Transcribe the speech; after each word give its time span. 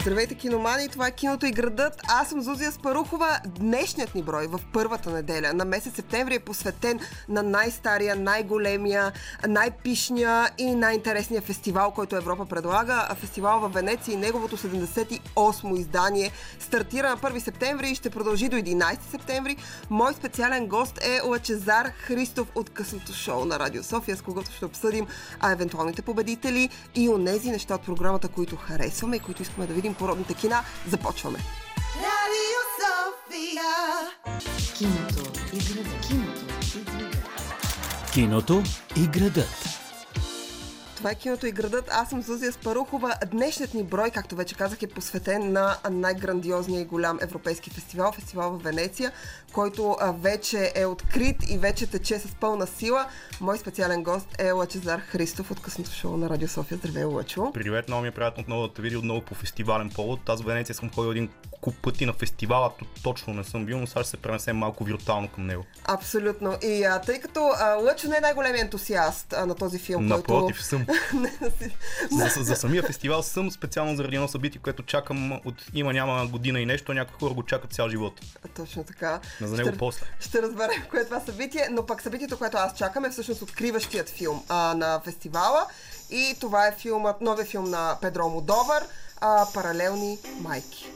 Здравейте, 0.00 0.34
киномани! 0.34 0.88
Това 0.88 1.06
е 1.06 1.10
киното 1.10 1.46
и 1.46 1.50
градът. 1.50 2.00
Аз 2.08 2.28
съм 2.28 2.42
Зузия 2.42 2.72
Спарухова. 2.72 3.40
Днешният 3.46 4.14
ни 4.14 4.22
брой 4.22 4.46
в 4.46 4.60
първата 4.72 5.10
неделя 5.10 5.52
на 5.54 5.64
месец 5.64 5.94
септември 5.94 6.34
е 6.34 6.38
посветен 6.38 7.00
на 7.28 7.42
най-стария, 7.42 8.16
най-големия, 8.16 9.12
най-пишния 9.48 10.50
и 10.58 10.74
най-интересния 10.74 11.40
фестивал, 11.40 11.90
който 11.90 12.16
Европа 12.16 12.46
предлага. 12.46 13.08
Фестивал 13.16 13.60
в 13.60 13.68
Венеция 13.68 14.12
и 14.12 14.16
неговото 14.16 14.56
78 14.56 15.78
издание 15.78 16.30
стартира 16.58 17.08
на 17.08 17.16
1 17.16 17.38
септември 17.38 17.90
и 17.90 17.94
ще 17.94 18.10
продължи 18.10 18.48
до 18.48 18.56
11 18.56 18.98
септември. 19.10 19.56
Мой 19.90 20.14
специален 20.14 20.66
гост 20.66 20.98
е 21.02 21.20
Лачезар 21.24 21.86
Христов 21.86 22.48
от 22.54 22.70
късното 22.70 23.12
шоу 23.12 23.44
на 23.44 23.58
Радио 23.58 23.82
София, 23.82 24.16
с 24.16 24.22
когото 24.22 24.50
ще 24.50 24.64
обсъдим 24.64 25.06
а 25.40 25.52
евентуалните 25.52 26.02
победители 26.02 26.68
и 26.94 27.08
онези 27.08 27.50
неща 27.50 27.74
от 27.74 27.82
програмата, 27.82 28.28
които 28.28 28.56
харесваме 28.56 29.16
и 29.16 29.20
които 29.20 29.42
искаме 29.42 29.66
да 29.66 29.74
видим 29.74 29.89
породните 29.94 30.34
кина. 30.34 30.64
Започваме! 30.88 31.38
Радио 31.96 32.60
София 32.80 33.62
Киното 34.78 35.32
и 35.52 35.58
градът. 35.58 36.06
Киното 36.08 36.78
и 36.78 36.84
градът. 36.84 38.12
Киното 38.12 38.62
и 38.96 39.06
градът. 39.06 39.89
Това 41.00 41.10
е 41.10 41.14
киното 41.14 41.46
и 41.46 41.52
градът. 41.52 41.88
Аз 41.90 42.10
съм 42.10 42.22
Зузия 42.22 42.52
Спарухова. 42.52 43.14
Днешният 43.30 43.74
ни 43.74 43.82
брой, 43.82 44.10
както 44.10 44.36
вече 44.36 44.54
казах, 44.54 44.82
е 44.82 44.86
посветен 44.86 45.52
на 45.52 45.76
най-грандиозния 45.90 46.80
и 46.80 46.84
голям 46.84 47.18
европейски 47.22 47.70
фестивал, 47.70 48.12
фестивал 48.12 48.50
в 48.50 48.62
Венеция, 48.62 49.12
който 49.52 49.96
вече 50.14 50.72
е 50.74 50.86
открит 50.86 51.50
и 51.50 51.58
вече 51.58 51.86
тече 51.86 52.18
с 52.18 52.34
пълна 52.34 52.66
сила. 52.66 53.06
Мой 53.40 53.58
специален 53.58 54.02
гост 54.02 54.26
е 54.38 54.50
Лачезар 54.50 55.00
Христов 55.00 55.50
от 55.50 55.62
късното 55.62 55.90
шоу 55.90 56.16
на 56.16 56.30
Радио 56.30 56.48
София. 56.48 56.78
Здравей, 56.78 57.04
Лачо. 57.04 57.50
Привет, 57.54 57.88
много 57.88 58.02
ми 58.02 58.08
е 58.08 58.10
приятно 58.10 58.40
отново 58.42 58.68
да 58.68 58.74
те 58.74 58.82
видя 58.82 58.98
отново 58.98 59.20
по 59.20 59.34
фестивален 59.34 59.90
повод. 59.90 60.20
Аз 60.28 60.42
в 60.42 60.44
Венеция 60.44 60.74
съм 60.74 60.90
ходил 60.90 61.10
един 61.10 61.28
куп 61.60 61.74
пъти 61.82 62.06
на 62.06 62.12
фестивала, 62.12 62.70
точно 63.02 63.34
не 63.34 63.44
съм 63.44 63.66
бил, 63.66 63.78
но 63.78 63.86
сега 63.86 64.02
ще 64.02 64.10
се 64.10 64.16
пренесем 64.16 64.56
малко 64.56 64.84
виртуално 64.84 65.28
към 65.28 65.46
него. 65.46 65.64
Абсолютно. 65.84 66.56
И 66.62 66.84
а, 66.84 67.00
тъй 67.00 67.20
като 67.20 67.50
а, 67.58 67.74
Лъчо 67.74 68.08
не 68.08 68.16
е 68.16 68.20
най-големият 68.20 68.64
ентусиаст 68.64 69.32
а, 69.32 69.46
на 69.46 69.54
този 69.54 69.78
филм, 69.78 70.06
Напротив, 70.06 70.56
който... 70.56 70.62
съм. 70.62 70.86
за, 72.10 72.44
за, 72.44 72.56
самия 72.56 72.82
фестивал 72.82 73.22
съм 73.22 73.50
специално 73.50 73.96
заради 73.96 74.16
едно 74.16 74.28
събитие, 74.28 74.60
което 74.64 74.82
чакам 74.82 75.32
от 75.32 75.54
има 75.74 75.92
няма 75.92 76.26
година 76.26 76.60
и 76.60 76.66
нещо, 76.66 76.92
някои 76.94 77.16
хора 77.18 77.34
го 77.34 77.42
чакат 77.42 77.72
цял 77.72 77.88
живот. 77.88 78.20
Точно 78.56 78.84
така. 78.84 79.20
Но 79.40 79.46
за 79.46 79.56
него 79.56 79.68
ще, 79.68 79.78
после. 79.78 80.06
Ще 80.20 80.42
разберем 80.42 80.82
кое 80.90 81.00
е 81.00 81.04
това 81.04 81.20
събитие, 81.20 81.68
но 81.70 81.86
пък 81.86 82.02
събитието, 82.02 82.38
което 82.38 82.56
аз 82.56 82.78
чакам 82.78 83.04
е 83.04 83.10
всъщност 83.10 83.42
откриващият 83.42 84.08
филм 84.08 84.42
а, 84.48 84.74
на 84.74 85.00
фестивала. 85.04 85.66
И 86.10 86.36
това 86.40 86.66
е 86.66 86.76
филмът, 86.78 87.20
новия 87.20 87.46
филм 87.46 87.70
на 87.70 87.98
Педро 88.00 88.28
Модовар, 88.28 88.82
а, 89.20 89.46
Паралелни 89.54 90.18
майки. 90.40 90.90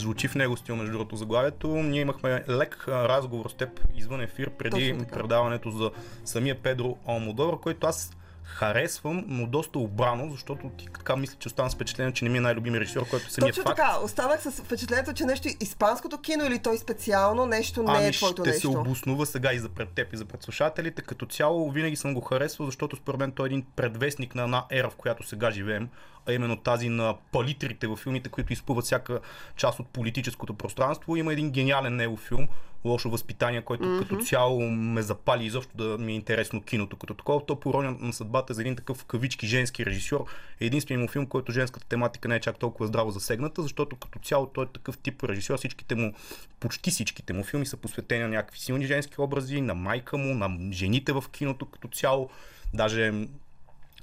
Звучи 0.00 0.28
в 0.28 0.34
него 0.34 0.56
стил, 0.56 0.76
между 0.76 0.92
другото, 0.92 1.16
заглавието. 1.16 1.68
Ние 1.68 2.00
имахме 2.00 2.44
лек 2.48 2.84
разговор 2.88 3.48
с 3.48 3.54
теб 3.54 3.80
извън 3.96 4.20
ефир 4.20 4.50
преди 4.50 4.98
предаването 5.12 5.70
за 5.70 5.90
самия 6.24 6.62
Педро 6.62 6.96
Алмодор, 7.06 7.60
който 7.60 7.86
аз 7.86 8.17
харесвам, 8.48 9.24
но 9.28 9.46
доста 9.46 9.78
обрано, 9.78 10.30
защото 10.30 10.70
ти 10.78 10.86
така 10.94 11.16
мисля, 11.16 11.36
че 11.38 11.48
оставам 11.48 11.70
с 11.70 11.74
впечатление, 11.74 12.12
че 12.12 12.24
не 12.24 12.30
ми 12.30 12.38
е 12.38 12.40
най-любими 12.40 12.80
режисьор, 12.80 13.08
който 13.08 13.32
самият 13.32 13.56
Точно 13.56 13.68
факт. 13.68 13.76
така, 13.76 13.98
останах 14.04 14.42
с 14.42 14.50
впечатлението, 14.50 15.12
че 15.12 15.24
нещо 15.24 15.48
испанското 15.60 16.20
кино 16.20 16.44
или 16.44 16.58
той 16.58 16.78
специално 16.78 17.46
нещо 17.46 17.82
не 17.82 17.92
е 17.92 17.96
ами 17.96 18.06
е 18.06 18.12
твоето 18.12 18.42
ще 18.42 18.50
нещо. 18.50 18.72
се 18.72 18.78
обоснува 18.78 19.26
сега 19.26 19.52
и 19.52 19.58
за 19.58 19.68
пред 19.68 19.88
теб 19.88 20.12
и 20.12 20.16
за 20.16 20.24
пред 20.24 20.42
слушателите. 20.42 21.02
Като 21.02 21.26
цяло 21.26 21.70
винаги 21.70 21.96
съм 21.96 22.14
го 22.14 22.20
харесвал, 22.20 22.66
защото 22.66 22.96
според 22.96 23.20
мен 23.20 23.32
той 23.32 23.46
е 23.46 23.50
един 23.50 23.66
предвестник 23.76 24.34
на 24.34 24.42
една 24.42 24.64
ера, 24.70 24.90
в 24.90 24.96
която 24.96 25.26
сега 25.26 25.50
живеем, 25.50 25.88
а 26.28 26.32
именно 26.32 26.56
тази 26.56 26.88
на 26.88 27.14
палитрите 27.32 27.86
в 27.86 27.96
филмите, 27.96 28.28
които 28.28 28.52
изпъват 28.52 28.84
всяка 28.84 29.20
част 29.56 29.80
от 29.80 29.88
политическото 29.88 30.54
пространство. 30.54 31.16
Има 31.16 31.32
един 31.32 31.50
гениален 31.50 31.96
негов 31.96 32.20
филм, 32.20 32.48
лошо 32.88 33.10
възпитание, 33.10 33.62
който 33.62 33.84
mm-hmm. 33.84 33.98
като 33.98 34.24
цяло 34.24 34.70
ме 34.70 35.02
запали 35.02 35.44
изобщо 35.44 35.76
да 35.76 35.98
ми 35.98 36.12
е 36.12 36.14
интересно 36.14 36.62
киното. 36.62 36.96
Като 36.96 37.14
такова, 37.14 37.46
то 37.46 37.60
пороня 37.60 37.96
на 38.00 38.12
съдбата 38.12 38.54
за 38.54 38.60
един 38.60 38.76
такъв 38.76 39.04
кавички 39.04 39.46
женски 39.46 39.86
режисьор. 39.86 40.24
Е 40.60 40.66
единственият 40.66 41.02
му 41.02 41.12
филм, 41.12 41.26
който 41.26 41.52
женската 41.52 41.86
тематика 41.86 42.28
не 42.28 42.36
е 42.36 42.40
чак 42.40 42.58
толкова 42.58 42.86
здраво 42.86 43.10
засегната, 43.10 43.62
защото 43.62 43.96
като 43.96 44.18
цяло 44.18 44.46
той 44.46 44.64
е 44.64 44.68
такъв 44.68 44.98
тип 44.98 45.24
режисьор. 45.24 45.58
Всичките 45.58 45.94
му, 45.94 46.14
почти 46.60 46.90
всичките 46.90 47.32
му 47.32 47.44
филми 47.44 47.66
са 47.66 47.76
посветени 47.76 48.22
на 48.22 48.28
някакви 48.28 48.58
силни 48.58 48.86
женски 48.86 49.20
образи, 49.20 49.60
на 49.60 49.74
майка 49.74 50.18
му, 50.18 50.34
на 50.34 50.72
жените 50.72 51.12
в 51.12 51.24
киното 51.32 51.66
като 51.66 51.88
цяло. 51.88 52.30
Даже 52.74 53.12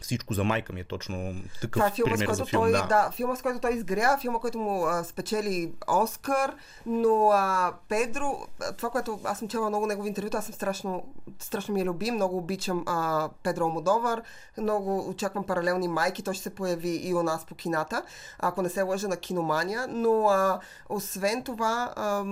всичко 0.02 0.34
за 0.34 0.44
майка 0.44 0.74
ми 0.74 0.80
е 0.80 0.84
точно 0.84 1.36
такъв 1.62 1.72
Това 1.72 1.88
е 1.88 1.92
филма, 1.92 2.12
пример 2.12 2.26
с 2.26 2.28
който 2.28 2.38
за 2.38 2.46
филм. 2.46 2.62
Той, 2.62 2.72
да. 2.72 2.86
да, 2.88 3.12
филма, 3.12 3.36
с 3.36 3.42
който 3.42 3.60
той 3.60 3.74
изгря, 3.74 4.18
филма, 4.22 4.40
който 4.40 4.60
му 4.60 4.86
а, 4.86 5.04
спечели 5.04 5.72
Оскар, 5.88 6.56
но 6.86 7.30
а, 7.32 7.74
Педро, 7.90 8.48
това, 8.78 8.90
което 8.90 9.20
аз 9.24 9.40
съм 9.40 9.48
чела 9.48 9.70
много 9.70 9.88
негови 9.88 10.08
интервюта, 10.08 10.38
аз 10.38 10.46
съм 10.46 10.54
страшно, 10.54 11.14
страшно 11.40 11.74
ми 11.74 11.82
е 11.82 11.86
любим, 11.86 12.14
много 12.14 12.38
обичам 12.38 12.84
а, 12.86 13.30
Педро 13.44 13.70
Модовар, 13.70 14.22
много 14.58 15.10
очаквам 15.10 15.44
паралелни 15.44 15.88
майки, 15.88 16.24
той 16.24 16.34
ще 16.34 16.44
се 16.44 16.56
появи 16.56 17.02
и 17.04 17.14
у 17.14 17.24
нас 17.24 17.46
по 17.46 17.56
кината, 17.56 18.04
ако 18.40 18.62
не 18.62 18.70
се 18.70 18.82
лъжа 18.82 19.08
на 19.08 19.18
киномания, 19.18 19.88
но 19.90 20.28
а, 20.28 20.60
освен 20.90 21.44
това, 21.44 21.94
а, 21.96 22.24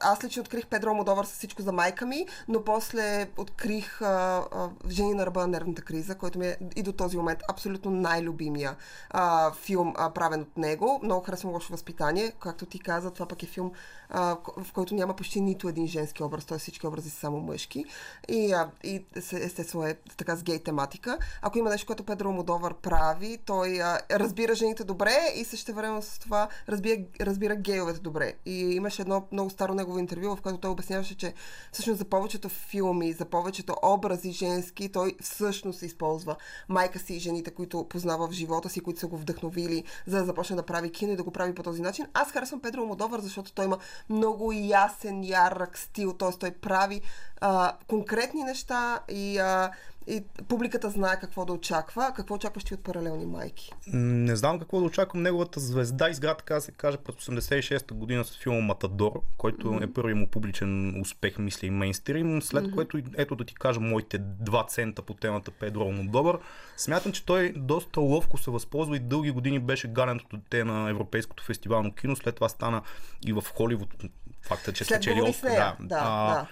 аз 0.00 0.24
лично 0.24 0.40
открих 0.40 0.66
Педро 0.66 0.94
Модовар 0.94 1.24
с 1.24 1.32
всичко 1.32 1.62
за 1.62 1.72
майка 1.72 2.06
ми, 2.06 2.26
но 2.48 2.64
после 2.64 3.28
открих 3.36 4.02
а, 4.02 4.44
а, 4.52 4.70
Жени 4.88 5.14
на 5.14 5.26
ръба 5.26 5.40
на 5.40 5.46
нервната 5.46 5.82
криза, 5.82 6.14
който 6.14 6.38
ми 6.38 6.46
е 6.46 6.56
и 6.76 6.82
до 6.82 6.92
този 6.92 7.16
момент 7.16 7.40
абсолютно 7.48 7.90
най-любимия 7.90 8.76
а, 9.10 9.52
филм, 9.52 9.94
а, 9.96 10.10
правен 10.10 10.40
от 10.40 10.56
него. 10.56 11.00
Много 11.02 11.24
харесвам 11.24 11.52
лошо 11.52 11.72
възпитание. 11.72 12.32
Както 12.40 12.66
ти 12.66 12.78
каза, 12.78 13.10
това 13.10 13.26
пък 13.26 13.42
е 13.42 13.46
филм, 13.46 13.72
а, 14.10 14.36
в 14.56 14.72
който 14.72 14.94
няма 14.94 15.16
почти 15.16 15.40
нито 15.40 15.68
един 15.68 15.86
женски 15.86 16.22
образ, 16.22 16.44
т.е. 16.44 16.58
всички 16.58 16.86
образи 16.86 17.10
са 17.10 17.16
само 17.16 17.40
мъжки. 17.40 17.84
И, 18.28 18.52
а, 18.52 18.70
и 18.84 19.04
естествено 19.32 19.86
е 19.86 19.94
така 20.16 20.36
с 20.36 20.42
гей 20.42 20.58
тематика. 20.58 21.18
Ако 21.42 21.58
има 21.58 21.70
нещо, 21.70 21.86
което 21.86 22.04
Педро 22.04 22.32
Модовар 22.32 22.74
прави, 22.74 23.38
той 23.44 23.82
а, 23.82 24.00
разбира 24.10 24.54
жените 24.54 24.84
добре 24.84 25.16
и 25.36 25.44
също 25.44 25.74
време 25.74 26.02
с 26.02 26.18
това 26.18 26.48
разбира, 26.68 27.02
разбира 27.20 27.56
гейовете 27.56 28.00
добре. 28.00 28.34
И 28.46 28.60
имаше 28.60 29.02
едно 29.02 29.26
много 29.32 29.50
старо 29.50 29.74
негово 29.84 29.98
интервю, 29.98 30.36
в 30.36 30.40
което 30.40 30.58
той 30.58 30.70
обясняваше, 30.70 31.16
че 31.16 31.34
всъщност 31.72 31.98
за 31.98 32.04
повечето 32.04 32.48
филми, 32.48 33.12
за 33.12 33.24
повечето 33.24 33.76
образи 33.82 34.32
женски, 34.32 34.88
той 34.88 35.16
всъщност 35.22 35.82
използва 35.82 36.36
майка 36.68 36.98
си 36.98 37.14
и 37.14 37.18
жените, 37.18 37.50
които 37.50 37.88
познава 37.88 38.28
в 38.28 38.32
живота 38.32 38.68
си, 38.68 38.80
които 38.80 39.00
са 39.00 39.06
го 39.06 39.16
вдъхновили, 39.16 39.84
за 40.06 40.18
да 40.18 40.24
започне 40.24 40.56
да 40.56 40.62
прави 40.62 40.92
кино 40.92 41.12
и 41.12 41.16
да 41.16 41.22
го 41.22 41.30
прави 41.30 41.54
по 41.54 41.62
този 41.62 41.82
начин. 41.82 42.06
Аз 42.14 42.32
харесвам 42.32 42.60
Педро 42.60 42.86
Модовър, 42.86 43.20
защото 43.20 43.52
той 43.52 43.64
има 43.64 43.78
много 44.08 44.52
ясен, 44.52 45.24
ярък 45.24 45.78
стил, 45.78 46.12
т.е. 46.12 46.38
той 46.38 46.50
прави 46.50 47.00
а, 47.40 47.76
конкретни 47.88 48.42
неща 48.42 49.00
и 49.08 49.38
а, 49.38 49.70
и 50.06 50.24
публиката 50.48 50.90
знае 50.90 51.20
какво 51.20 51.44
да 51.44 51.52
очаква. 51.52 52.12
Какво 52.16 52.34
очакваш 52.34 52.64
ти 52.64 52.74
от 52.74 52.84
паралелни 52.84 53.26
майки? 53.26 53.72
Не 53.92 54.36
знам 54.36 54.58
какво 54.58 54.80
да 54.80 54.86
очаквам. 54.86 55.22
Неговата 55.22 55.60
звезда 55.60 56.08
изград, 56.08 56.38
така 56.38 56.54
да 56.54 56.60
се 56.60 56.72
каже, 56.72 56.96
през 56.96 57.14
86-та 57.14 57.94
година 57.94 58.24
с 58.24 58.38
филма 58.38 58.60
Матадор, 58.60 59.22
който 59.38 59.66
mm-hmm. 59.66 59.84
е 59.84 59.92
първият 59.92 60.18
му 60.18 60.26
публичен 60.26 61.00
успех, 61.00 61.38
мисля 61.38 61.66
и 61.66 61.70
мейнстрим, 61.70 62.42
след 62.42 62.64
mm-hmm. 62.64 62.74
което, 62.74 62.98
ето 63.16 63.36
да 63.36 63.44
ти 63.44 63.54
кажа 63.54 63.80
моите 63.80 64.18
два 64.18 64.66
цента 64.66 65.02
по 65.02 65.14
темата 65.14 65.50
Педро 65.50 65.92
Добър. 66.02 66.38
Смятам, 66.76 67.12
че 67.12 67.24
той 67.24 67.52
доста 67.56 68.00
ловко 68.00 68.38
се 68.38 68.50
възползва 68.50 68.96
и 68.96 69.00
дълги 69.00 69.30
години 69.30 69.58
беше 69.58 69.88
галеното 69.88 70.36
дете 70.36 70.64
на 70.64 70.90
Европейското 70.90 71.44
фестивално 71.44 71.94
кино, 71.94 72.16
след 72.16 72.34
това 72.34 72.48
стана 72.48 72.82
и 73.26 73.32
в 73.32 73.44
Холивуд. 73.56 73.94
Факта, 74.42 74.72
че 74.72 74.84
спечели 74.84 75.22
Оскар. 75.22 75.48
Да, 75.50 75.76
да, 75.80 75.86
да 75.88 76.46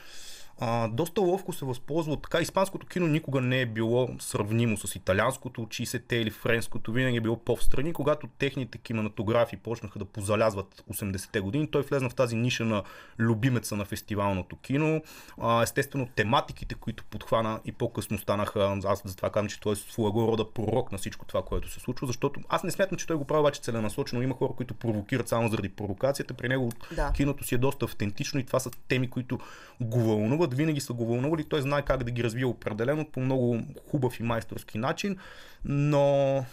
а, 0.64 0.88
доста 0.88 1.20
ловко 1.20 1.52
се 1.52 1.64
възползва 1.64 2.12
от 2.12 2.22
така. 2.22 2.40
Испанското 2.40 2.86
кино 2.86 3.06
никога 3.06 3.40
не 3.40 3.60
е 3.60 3.66
било 3.66 4.08
сравнимо 4.20 4.76
с 4.76 4.94
италианското 4.96 5.62
от 5.62 5.68
60-те 5.68 6.16
или 6.16 6.30
френското, 6.30 6.92
винаги 6.92 7.16
е 7.16 7.20
било 7.20 7.36
по-встрани. 7.36 7.92
Когато 7.92 8.26
техните 8.38 8.78
кинематографи 8.78 9.56
почнаха 9.56 9.98
да 9.98 10.04
позалязват 10.04 10.84
80-те 10.92 11.40
години, 11.40 11.70
той 11.70 11.82
влезна 11.82 12.10
в 12.10 12.14
тази 12.14 12.36
ниша 12.36 12.64
на 12.64 12.82
любимеца 13.18 13.76
на 13.76 13.84
фестивалното 13.84 14.56
кино. 14.56 15.02
А, 15.40 15.62
естествено, 15.62 16.08
тематиките, 16.16 16.74
които 16.74 17.04
подхвана 17.04 17.60
и 17.64 17.72
по-късно 17.72 18.18
станаха, 18.18 18.80
аз 18.84 19.02
затова 19.04 19.30
казвам, 19.30 19.48
че 19.48 19.60
той 19.60 19.72
е 19.72 19.76
своего 19.76 20.28
рода 20.28 20.50
пророк 20.50 20.92
на 20.92 20.98
всичко 20.98 21.24
това, 21.24 21.42
което 21.42 21.70
се 21.70 21.80
случва, 21.80 22.06
защото 22.06 22.40
аз 22.48 22.62
не 22.62 22.70
смятам, 22.70 22.98
че 22.98 23.06
той 23.06 23.16
го 23.16 23.24
прави 23.24 23.40
обаче 23.40 23.60
целенасочено. 23.60 24.22
Има 24.22 24.34
хора, 24.34 24.52
които 24.56 24.74
провокират 24.74 25.28
само 25.28 25.48
заради 25.48 25.68
провокацията. 25.68 26.34
При 26.34 26.48
него 26.48 26.72
да. 26.92 27.12
киното 27.12 27.44
си 27.44 27.54
е 27.54 27.58
доста 27.58 27.84
автентично 27.84 28.40
и 28.40 28.46
това 28.46 28.60
са 28.60 28.70
теми, 28.88 29.10
които 29.10 29.38
го 29.80 30.00
вълнуват 30.00 30.51
винаги 30.52 30.80
са 30.80 30.92
го 30.92 31.06
вълнували, 31.06 31.44
той 31.44 31.62
знае 31.62 31.82
как 31.82 32.04
да 32.04 32.10
ги 32.10 32.24
развие 32.24 32.44
определено 32.44 33.10
по 33.12 33.20
много 33.20 33.60
хубав 33.90 34.20
и 34.20 34.22
майсторски 34.22 34.78
начин, 34.78 35.16
но 35.64 36.44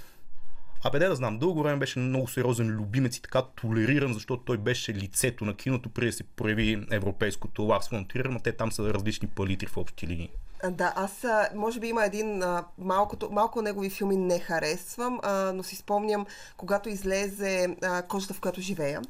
Абе, 0.83 0.99
да 0.99 1.15
знам, 1.15 1.39
дълго 1.39 1.63
време 1.63 1.79
беше 1.79 1.99
много 1.99 2.27
сериозен 2.27 2.67
любимец 2.67 3.17
и 3.17 3.21
така 3.21 3.41
толериран, 3.41 4.13
защото 4.13 4.43
той 4.43 4.57
беше 4.57 4.93
лицето 4.93 5.45
на 5.45 5.55
киното, 5.55 5.89
преди 5.89 6.07
да 6.07 6.13
се 6.13 6.23
прояви 6.23 6.87
европейското 6.91 7.63
Ларс 7.63 7.89
фон 7.89 8.05
но 8.25 8.39
те 8.39 8.51
там 8.51 8.71
са 8.71 8.93
различни 8.93 9.27
палитри 9.27 9.67
в 9.67 9.77
общи 9.77 10.07
линии. 10.07 10.31
Да, 10.69 10.93
аз 10.95 11.25
може 11.55 11.79
би 11.79 11.87
има 11.87 12.05
един 12.05 12.43
а, 12.43 12.63
малкото, 12.77 13.29
малко 13.31 13.61
негови 13.61 13.89
филми 13.89 14.17
не 14.17 14.39
харесвам, 14.39 15.19
а, 15.23 15.53
но 15.53 15.63
си 15.63 15.75
спомням, 15.75 16.25
когато 16.57 16.89
излезе 16.89 17.75
а, 17.83 18.01
Кожата, 18.01 18.33
в 18.33 18.39
която 18.39 18.61
живея 18.61 19.01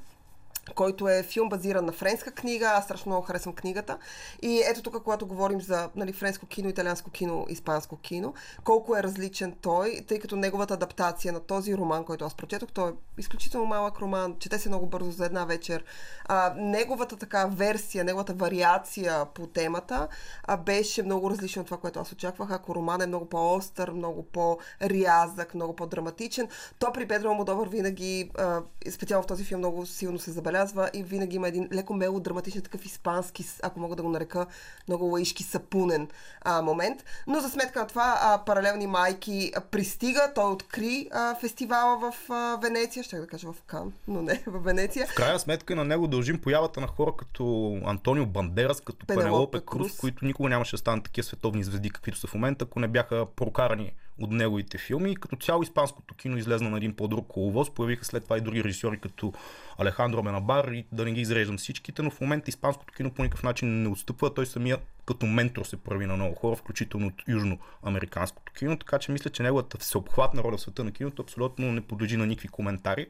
който 0.75 1.07
е 1.07 1.23
филм 1.23 1.49
базиран 1.49 1.85
на 1.85 1.91
френска 1.91 2.31
книга. 2.31 2.65
Аз 2.65 2.83
страшно 2.83 3.09
много 3.09 3.25
харесвам 3.25 3.55
книгата. 3.55 3.97
И 4.41 4.63
ето 4.71 4.81
тук, 4.81 5.03
когато 5.03 5.27
говорим 5.27 5.61
за 5.61 5.89
нали, 5.95 6.13
френско 6.13 6.45
кино, 6.45 6.69
италианско 6.69 7.11
кино, 7.11 7.45
испанско 7.49 7.97
кино, 7.97 8.33
колко 8.63 8.95
е 8.95 9.03
различен 9.03 9.55
той, 9.61 10.01
тъй 10.07 10.19
като 10.19 10.35
неговата 10.35 10.73
адаптация 10.73 11.33
на 11.33 11.39
този 11.39 11.75
роман, 11.75 12.03
който 12.03 12.25
аз 12.25 12.35
прочетох, 12.35 12.71
той 12.71 12.89
е 12.89 12.93
изключително 13.17 13.65
малък 13.65 13.99
роман, 13.99 14.35
чете 14.39 14.59
се 14.59 14.69
много 14.69 14.85
бързо 14.85 15.11
за 15.11 15.25
една 15.25 15.45
вечер. 15.45 15.83
А, 16.25 16.53
неговата 16.57 17.15
така 17.15 17.45
версия, 17.45 18.03
неговата 18.03 18.33
вариация 18.33 19.25
по 19.25 19.47
темата 19.47 20.07
а, 20.43 20.57
беше 20.57 21.03
много 21.03 21.29
различна 21.29 21.61
от 21.61 21.67
това, 21.67 21.77
което 21.77 21.99
аз 21.99 22.11
очаквах. 22.11 22.51
Ако 22.51 22.75
роман 22.75 23.01
е 23.01 23.07
много 23.07 23.25
по-остър, 23.25 23.91
много 23.91 24.23
по-рязък, 24.23 25.55
много 25.55 25.75
по-драматичен, 25.75 26.47
то 26.79 26.91
при 26.93 27.07
Педро 27.07 27.33
Модовър 27.33 27.67
винаги, 27.67 28.31
а, 28.37 28.61
специално 28.91 29.23
в 29.23 29.27
този 29.27 29.43
филм, 29.43 29.59
много 29.59 29.85
силно 29.85 30.19
се 30.19 30.31
забелязва 30.31 30.48
забелязва 30.49 30.89
и 30.93 31.03
винаги 31.03 31.35
има 31.35 31.47
един 31.47 31.69
леко 31.73 31.93
мелодраматичен 31.93 32.61
такъв 32.61 32.85
испански, 32.85 33.45
ако 33.63 33.79
мога 33.79 33.95
да 33.95 34.03
го 34.03 34.09
нарека, 34.09 34.45
много 34.87 35.05
лаишки 35.05 35.43
сапунен 35.43 36.07
а, 36.41 36.61
момент. 36.61 37.03
Но 37.27 37.39
за 37.39 37.49
сметка 37.49 37.79
на 37.79 37.87
това 37.87 38.19
а, 38.21 38.37
паралелни 38.45 38.87
майки 38.87 39.51
а, 39.55 39.61
пристига, 39.61 40.31
той 40.35 40.51
откри 40.51 41.09
а, 41.11 41.35
фестивала 41.35 41.97
в 41.97 42.31
а, 42.31 42.57
Венеция, 42.61 43.03
ще 43.03 43.19
да 43.19 43.27
кажа 43.27 43.51
в 43.51 43.61
Кан, 43.67 43.93
но 44.07 44.21
не 44.21 44.43
в 44.47 44.59
Венеция. 44.59 45.07
В 45.07 45.15
крайна 45.15 45.39
сметка 45.39 45.75
на 45.75 45.85
него 45.85 46.07
дължим 46.07 46.41
появата 46.41 46.81
на 46.81 46.87
хора 46.87 47.11
като 47.17 47.73
Антонио 47.85 48.25
Бандерас, 48.25 48.81
като 48.81 49.05
Пенелопе 49.05 49.59
Круз, 49.65 49.97
които 49.97 50.25
никога 50.25 50.49
нямаше 50.49 50.71
да 50.75 50.77
станат 50.77 51.03
такива 51.03 51.25
световни 51.25 51.63
звезди, 51.63 51.89
каквито 51.89 52.17
са 52.17 52.27
в 52.27 52.33
момента, 52.33 52.65
ако 52.65 52.79
не 52.79 52.87
бяха 52.87 53.25
прокарани 53.35 53.93
от 54.19 54.31
неговите 54.31 54.77
филми. 54.77 55.15
Като 55.15 55.35
цяло 55.35 55.63
испанското 55.63 56.15
кино 56.15 56.37
излезна 56.37 56.69
на 56.69 56.77
един 56.77 56.95
по-друг 56.95 57.27
коловоз. 57.27 57.69
Появиха 57.69 58.05
след 58.05 58.23
това 58.23 58.37
и 58.37 58.41
други 58.41 58.63
режисьори 58.63 58.99
като 58.99 59.33
Алехандро 59.77 60.23
Менабар 60.23 60.67
и 60.67 60.85
да 60.91 61.05
не 61.05 61.11
ги 61.11 61.21
изреждам 61.21 61.57
всичките, 61.57 62.01
но 62.01 62.11
в 62.11 62.21
момента 62.21 62.49
испанското 62.49 62.93
кино 62.93 63.11
по 63.11 63.23
никакъв 63.23 63.43
начин 63.43 63.81
не 63.81 63.89
отстъпва. 63.89 64.33
Той 64.33 64.45
самия 64.45 64.77
като 65.05 65.25
ментор 65.25 65.65
се 65.65 65.77
прави 65.77 66.05
на 66.05 66.15
много 66.15 66.35
хора, 66.35 66.55
включително 66.55 67.07
от 67.07 67.23
южноамериканското 67.27 68.53
кино, 68.53 68.77
така 68.77 68.99
че 68.99 69.11
мисля, 69.11 69.29
че 69.29 69.43
неговата 69.43 69.77
всеобхватна 69.77 70.43
роля 70.43 70.57
в 70.57 70.61
света 70.61 70.83
на 70.83 70.91
киното 70.91 71.21
абсолютно 71.21 71.71
не 71.71 71.81
подлежи 71.81 72.17
на 72.17 72.25
никакви 72.25 72.47
коментари. 72.47 73.01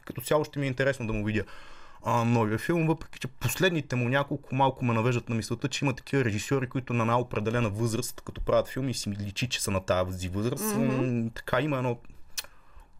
И 0.00 0.02
като 0.04 0.20
цяло 0.20 0.44
ще 0.44 0.58
ми 0.58 0.66
е 0.66 0.68
интересно 0.68 1.06
да 1.06 1.12
му 1.12 1.24
видя 1.24 1.44
а, 2.04 2.24
новия 2.24 2.58
филм, 2.58 2.86
въпреки 2.86 3.18
че 3.18 3.28
последните 3.28 3.96
му 3.96 4.08
няколко 4.08 4.54
малко 4.54 4.84
ме 4.84 4.94
навеждат 4.94 5.28
на 5.28 5.34
мисълта, 5.34 5.68
че 5.68 5.84
има 5.84 5.94
такива 5.94 6.24
режисьори, 6.24 6.66
които 6.66 6.92
на 6.92 7.02
една 7.02 7.18
определена 7.18 7.70
възраст, 7.70 8.20
като 8.20 8.40
правят 8.40 8.68
филми, 8.68 8.94
си 8.94 9.10
личи, 9.10 9.48
че 9.48 9.62
са 9.62 9.70
на 9.70 9.80
тази 9.80 10.28
възраст. 10.28 10.64
Mm-hmm. 10.64 11.34
Така 11.34 11.60
има 11.60 11.76
едно 11.76 11.98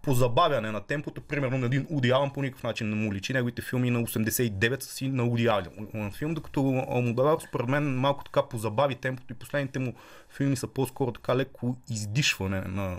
позабавяне 0.02 0.70
на 0.70 0.80
темпото, 0.80 1.20
примерно 1.20 1.58
на 1.58 1.66
един 1.66 1.86
Уди 1.90 2.10
Алън 2.10 2.30
по 2.30 2.42
никакъв 2.42 2.62
начин 2.62 2.88
не 2.88 2.94
му 2.94 3.14
личи. 3.14 3.32
Неговите 3.32 3.62
филми 3.62 3.90
на 3.90 4.02
89 4.02 4.82
са 4.82 4.94
си 4.94 5.08
на 5.08 5.24
Уди 5.24 5.46
Алън 5.46 6.12
филм, 6.12 6.34
докато 6.34 6.84
Алмодавар 6.88 7.38
според 7.48 7.68
мен 7.68 7.94
малко 7.94 8.24
така 8.24 8.42
позабави 8.42 8.94
темпото 8.94 9.32
и 9.32 9.36
последните 9.36 9.78
му 9.78 9.94
филми 10.30 10.56
са 10.56 10.66
по-скоро 10.66 11.12
така 11.12 11.36
леко 11.36 11.76
издишване 11.90 12.60
на 12.60 12.98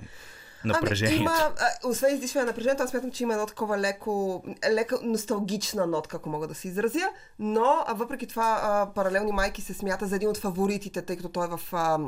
напрежението. 0.65 1.15
Ами, 1.15 1.23
има, 1.23 1.53
а, 1.59 1.87
освен 1.87 2.13
издишване 2.13 2.45
на 2.45 2.51
напрежението, 2.51 2.83
аз 2.83 2.89
смятам, 2.89 3.11
че 3.11 3.23
има 3.23 3.33
едно 3.33 3.45
такова 3.45 3.77
леко, 3.77 4.43
леко 4.71 4.95
носталгична 5.03 5.87
нотка, 5.87 6.17
ако 6.17 6.29
мога 6.29 6.47
да 6.47 6.55
се 6.55 6.67
изразя, 6.67 7.09
но 7.39 7.83
а, 7.87 7.93
въпреки 7.93 8.27
това 8.27 8.59
а, 8.63 8.93
паралелни 8.93 9.31
майки 9.31 9.61
се 9.61 9.73
смята 9.73 10.07
за 10.07 10.15
един 10.15 10.29
от 10.29 10.37
фаворитите, 10.37 11.01
тъй 11.01 11.17
като 11.17 11.29
той 11.29 11.45
е 11.45 11.49
в 11.49 11.59
а, 11.71 11.99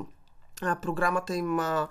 програмата 0.81 1.35
им, 1.35 1.59
а, 1.59 1.87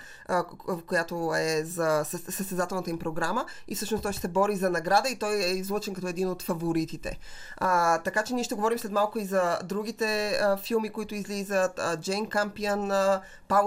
която 0.86 1.34
е 1.36 1.64
за 1.64 2.04
състезателната 2.04 2.90
им 2.90 2.98
програма 2.98 3.46
и 3.68 3.74
всъщност 3.74 4.02
той 4.02 4.12
ще 4.12 4.20
се 4.20 4.28
бори 4.28 4.56
за 4.56 4.70
награда 4.70 5.08
и 5.08 5.18
той 5.18 5.34
е 5.34 5.50
излъчен 5.50 5.94
като 5.94 6.08
един 6.08 6.28
от 6.28 6.42
фаворитите. 6.42 7.18
А, 7.56 7.98
така 7.98 8.24
че 8.24 8.34
ние 8.34 8.44
ще 8.44 8.54
говорим 8.54 8.78
след 8.78 8.92
малко 8.92 9.18
и 9.18 9.24
за 9.24 9.58
другите 9.64 10.38
а, 10.42 10.56
филми, 10.56 10.90
които 10.90 11.14
излизат. 11.14 11.78
А, 11.78 11.96
Джейн 11.96 12.26
Кампиан, 12.26 12.90
а, 12.90 13.20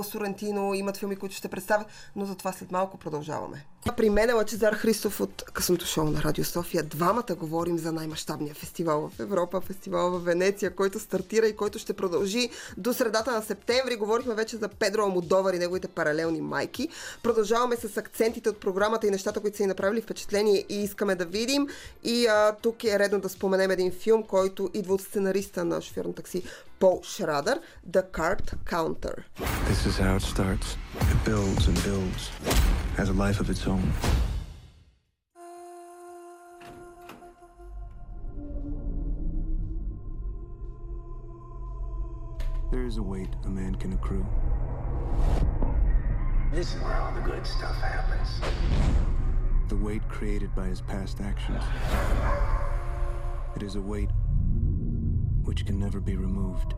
Сорентино 0.03 0.73
имат 0.73 0.97
филми, 0.97 1.15
които 1.15 1.35
ще 1.35 1.47
представят, 1.47 1.87
но 2.15 2.25
за 2.25 2.35
това 2.35 2.51
след 2.51 2.71
малко 2.71 2.97
продължаваме. 2.97 3.65
При 3.91 4.09
мен 4.09 4.29
е 4.29 4.33
Лачезар 4.33 4.73
Христов 4.73 5.21
от 5.21 5.43
късното 5.53 5.85
шоу 5.85 6.03
на 6.03 6.23
Радио 6.23 6.43
София. 6.43 6.83
Двамата 6.83 7.35
говорим 7.39 7.77
за 7.77 7.91
най-мащабния 7.91 8.53
фестивал 8.53 9.09
в 9.09 9.19
Европа, 9.19 9.61
фестивал 9.61 10.11
в 10.11 10.23
Венеция, 10.23 10.75
който 10.75 10.99
стартира 10.99 11.47
и 11.47 11.55
който 11.55 11.79
ще 11.79 11.93
продължи 11.93 12.49
до 12.77 12.93
средата 12.93 13.31
на 13.31 13.41
септември. 13.41 13.95
Говорихме 13.95 14.33
вече 14.33 14.57
за 14.57 14.67
Педро 14.67 15.01
Алмодовар 15.01 15.53
и 15.53 15.59
неговите 15.59 15.87
паралелни 15.87 16.41
майки. 16.41 16.89
Продължаваме 17.23 17.75
с 17.75 17.97
акцентите 17.97 18.49
от 18.49 18.59
програмата 18.59 19.07
и 19.07 19.11
нещата, 19.11 19.39
които 19.39 19.57
са 19.57 19.63
ни 19.63 19.67
направили 19.67 20.01
впечатление 20.01 20.65
и 20.69 20.83
искаме 20.83 21.15
да 21.15 21.25
видим. 21.25 21.67
И 22.03 22.27
а, 22.27 22.55
тук 22.61 22.83
е 22.83 22.99
редно 22.99 23.19
да 23.19 23.29
споменем 23.29 23.71
един 23.71 23.91
филм, 23.91 24.23
който 24.23 24.69
идва 24.73 24.93
от 24.93 25.01
сценариста 25.01 25.65
на 25.65 25.81
шофьор 25.81 26.05
на 26.05 26.13
такси 26.13 26.43
Rather, 26.85 27.61
the 27.83 28.03
card 28.03 28.43
counter. 28.63 29.25
This 29.67 29.87
is 29.87 29.97
how 29.97 30.17
it 30.17 30.21
starts. 30.21 30.77
It 30.99 31.25
builds 31.25 31.67
and 31.67 31.83
builds, 31.83 32.29
has 32.95 33.09
a 33.09 33.13
life 33.13 33.39
of 33.39 33.49
its 33.49 33.65
own. 33.65 33.91
There 42.71 42.85
is 42.85 42.97
a 42.97 43.03
weight 43.03 43.29
a 43.45 43.49
man 43.49 43.73
can 43.75 43.93
accrue. 43.93 44.25
This 46.51 46.75
is 46.75 46.81
where 46.83 47.01
all 47.01 47.15
the 47.15 47.21
good 47.21 47.47
stuff 47.47 47.77
happens. 47.77 48.29
The 49.69 49.77
weight 49.77 50.07
created 50.07 50.53
by 50.53 50.67
his 50.67 50.81
past 50.81 51.19
actions. 51.19 51.63
It 53.55 53.63
is 53.63 53.75
a 53.75 53.81
weight 53.81 54.11
which 55.45 55.65
can 55.65 55.79
never 55.79 55.99
be 55.99 56.15
removed. 56.15 56.73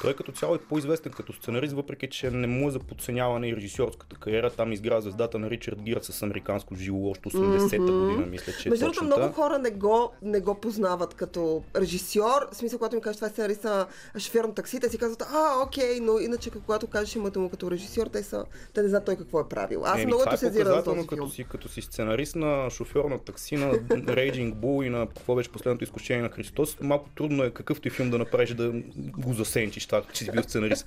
Той 0.00 0.14
като 0.14 0.32
цяло 0.32 0.54
е 0.54 0.58
по-известен 0.58 1.12
като 1.12 1.32
сценарист, 1.32 1.74
въпреки 1.74 2.08
че 2.08 2.30
не 2.30 2.46
му 2.46 2.68
е 2.68 2.70
за 2.70 2.78
подценяване 2.78 3.48
и 3.48 3.56
режисьорската 3.56 4.16
кариера. 4.16 4.50
Там 4.50 4.72
изгря 4.72 5.00
звездата 5.00 5.38
на 5.38 5.50
Ричард 5.50 5.82
Гир 5.82 5.98
с 6.02 6.22
американско 6.22 6.74
жило 6.74 7.10
още 7.10 7.28
80-та 7.28 7.76
mm-hmm. 7.76 8.06
година, 8.06 8.26
мисля, 8.26 8.52
че. 8.52 8.68
Е 8.68 8.70
Между 8.70 8.84
другото, 8.84 9.04
много 9.04 9.32
хора 9.32 9.58
не 9.58 9.70
го, 9.70 10.12
не 10.22 10.40
го 10.40 10.54
познават 10.54 11.14
като 11.14 11.62
режисьор. 11.76 12.48
В 12.52 12.56
смисъл, 12.56 12.78
когато 12.78 12.96
ми 12.96 13.02
кажеш 13.02 13.16
това 13.16 13.26
е 13.26 13.30
сценарист 13.30 13.64
на 13.64 13.86
шофьор 14.18 14.44
на 14.44 14.54
такси, 14.54 14.80
те 14.80 14.88
си 14.88 14.98
казват, 14.98 15.22
а, 15.22 15.62
окей, 15.66 16.00
но 16.00 16.18
иначе 16.18 16.50
когато 16.50 16.86
кажеш 16.86 17.16
името 17.16 17.40
му 17.40 17.48
като 17.48 17.70
режисьор, 17.70 18.06
те, 18.06 18.22
са, 18.22 18.44
те 18.74 18.82
не 18.82 18.88
знаят 18.88 19.04
той 19.04 19.16
какво 19.16 19.40
е 19.40 19.48
правил. 19.48 19.82
Аз 19.84 20.04
много 20.04 20.22
това 20.22 20.36
се 20.36 20.50
зира 20.50 20.84
този 20.84 21.06
като 21.06 21.28
си, 21.28 21.44
като 21.44 21.68
си 21.68 21.82
сценарист 21.82 22.36
на 22.36 22.70
шофьор 22.70 23.04
на 23.04 23.18
такси, 23.18 23.56
на 23.56 23.72
Raging 23.74 24.54
Bull 24.54 24.86
и 24.86 24.88
на 24.88 25.06
какво 25.06 25.34
беше 25.34 25.52
последното 25.52 25.84
изкушение 25.84 26.22
на 26.22 26.28
Христос, 26.28 26.76
малко 26.80 27.08
трудно 27.08 27.44
е 27.44 27.50
какъвто 27.50 27.88
и 27.88 27.90
филм 27.90 28.10
да 28.10 28.18
направиш 28.18 28.54
да 28.54 28.72
го 28.96 29.32
засенчиш 29.32 29.89
това, 29.90 30.02
че 30.12 30.24
си 30.24 30.30
бил 30.32 30.42
сценарист 30.42 30.86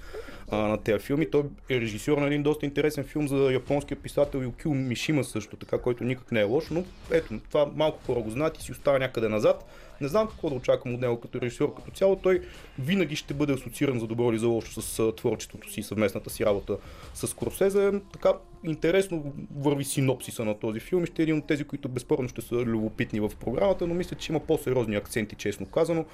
а, 0.51 0.57
на 0.57 0.77
тези 0.77 0.99
филми. 0.99 1.31
Той 1.31 1.43
е 1.69 1.81
режисьор 1.81 2.17
на 2.17 2.27
един 2.27 2.43
доста 2.43 2.65
интересен 2.65 3.03
филм 3.03 3.27
за 3.27 3.35
японския 3.35 3.97
писател 3.97 4.39
Юкио 4.39 4.73
Мишима 4.73 5.23
също, 5.23 5.55
така, 5.55 5.77
който 5.77 6.03
никак 6.03 6.31
не 6.31 6.39
е 6.39 6.43
лош, 6.43 6.69
но 6.71 6.83
ето, 7.11 7.39
това 7.49 7.65
малко 7.75 7.99
хора 8.05 8.21
го 8.21 8.29
знаят 8.29 8.57
и 8.57 8.61
си 8.61 8.71
остава 8.71 8.99
някъде 8.99 9.29
назад. 9.29 9.65
Не 10.01 10.07
знам 10.07 10.27
какво 10.27 10.49
да 10.49 10.55
очаквам 10.55 10.93
от 10.93 11.01
него 11.01 11.19
като 11.19 11.41
режисьор 11.41 11.73
като 11.75 11.91
цяло. 11.91 12.15
Той 12.15 12.41
винаги 12.79 13.15
ще 13.15 13.33
бъде 13.33 13.53
асоцииран 13.53 13.99
за 13.99 14.07
добро 14.07 14.31
или 14.31 14.39
за 14.39 14.47
лошо 14.47 14.81
с 14.81 15.11
творчеството 15.15 15.71
си, 15.71 15.83
съвместната 15.83 16.29
си 16.29 16.45
работа 16.45 16.77
с 17.13 17.35
Корсезе. 17.35 17.91
Така 18.13 18.33
интересно 18.63 19.33
върви 19.55 19.83
синопсиса 19.83 20.45
на 20.45 20.59
този 20.59 20.79
филм 20.79 21.05
ще 21.05 21.21
е 21.21 21.23
един 21.23 21.37
от 21.37 21.47
тези, 21.47 21.63
които 21.63 21.89
безспорно 21.89 22.29
ще 22.29 22.41
са 22.41 22.55
любопитни 22.55 23.19
в 23.19 23.31
програмата, 23.39 23.87
но 23.87 23.93
мисля, 23.93 24.17
че 24.17 24.31
има 24.31 24.39
по-сериозни 24.39 24.95
акценти, 24.95 25.35
честно 25.35 25.65
казано. 25.65 26.05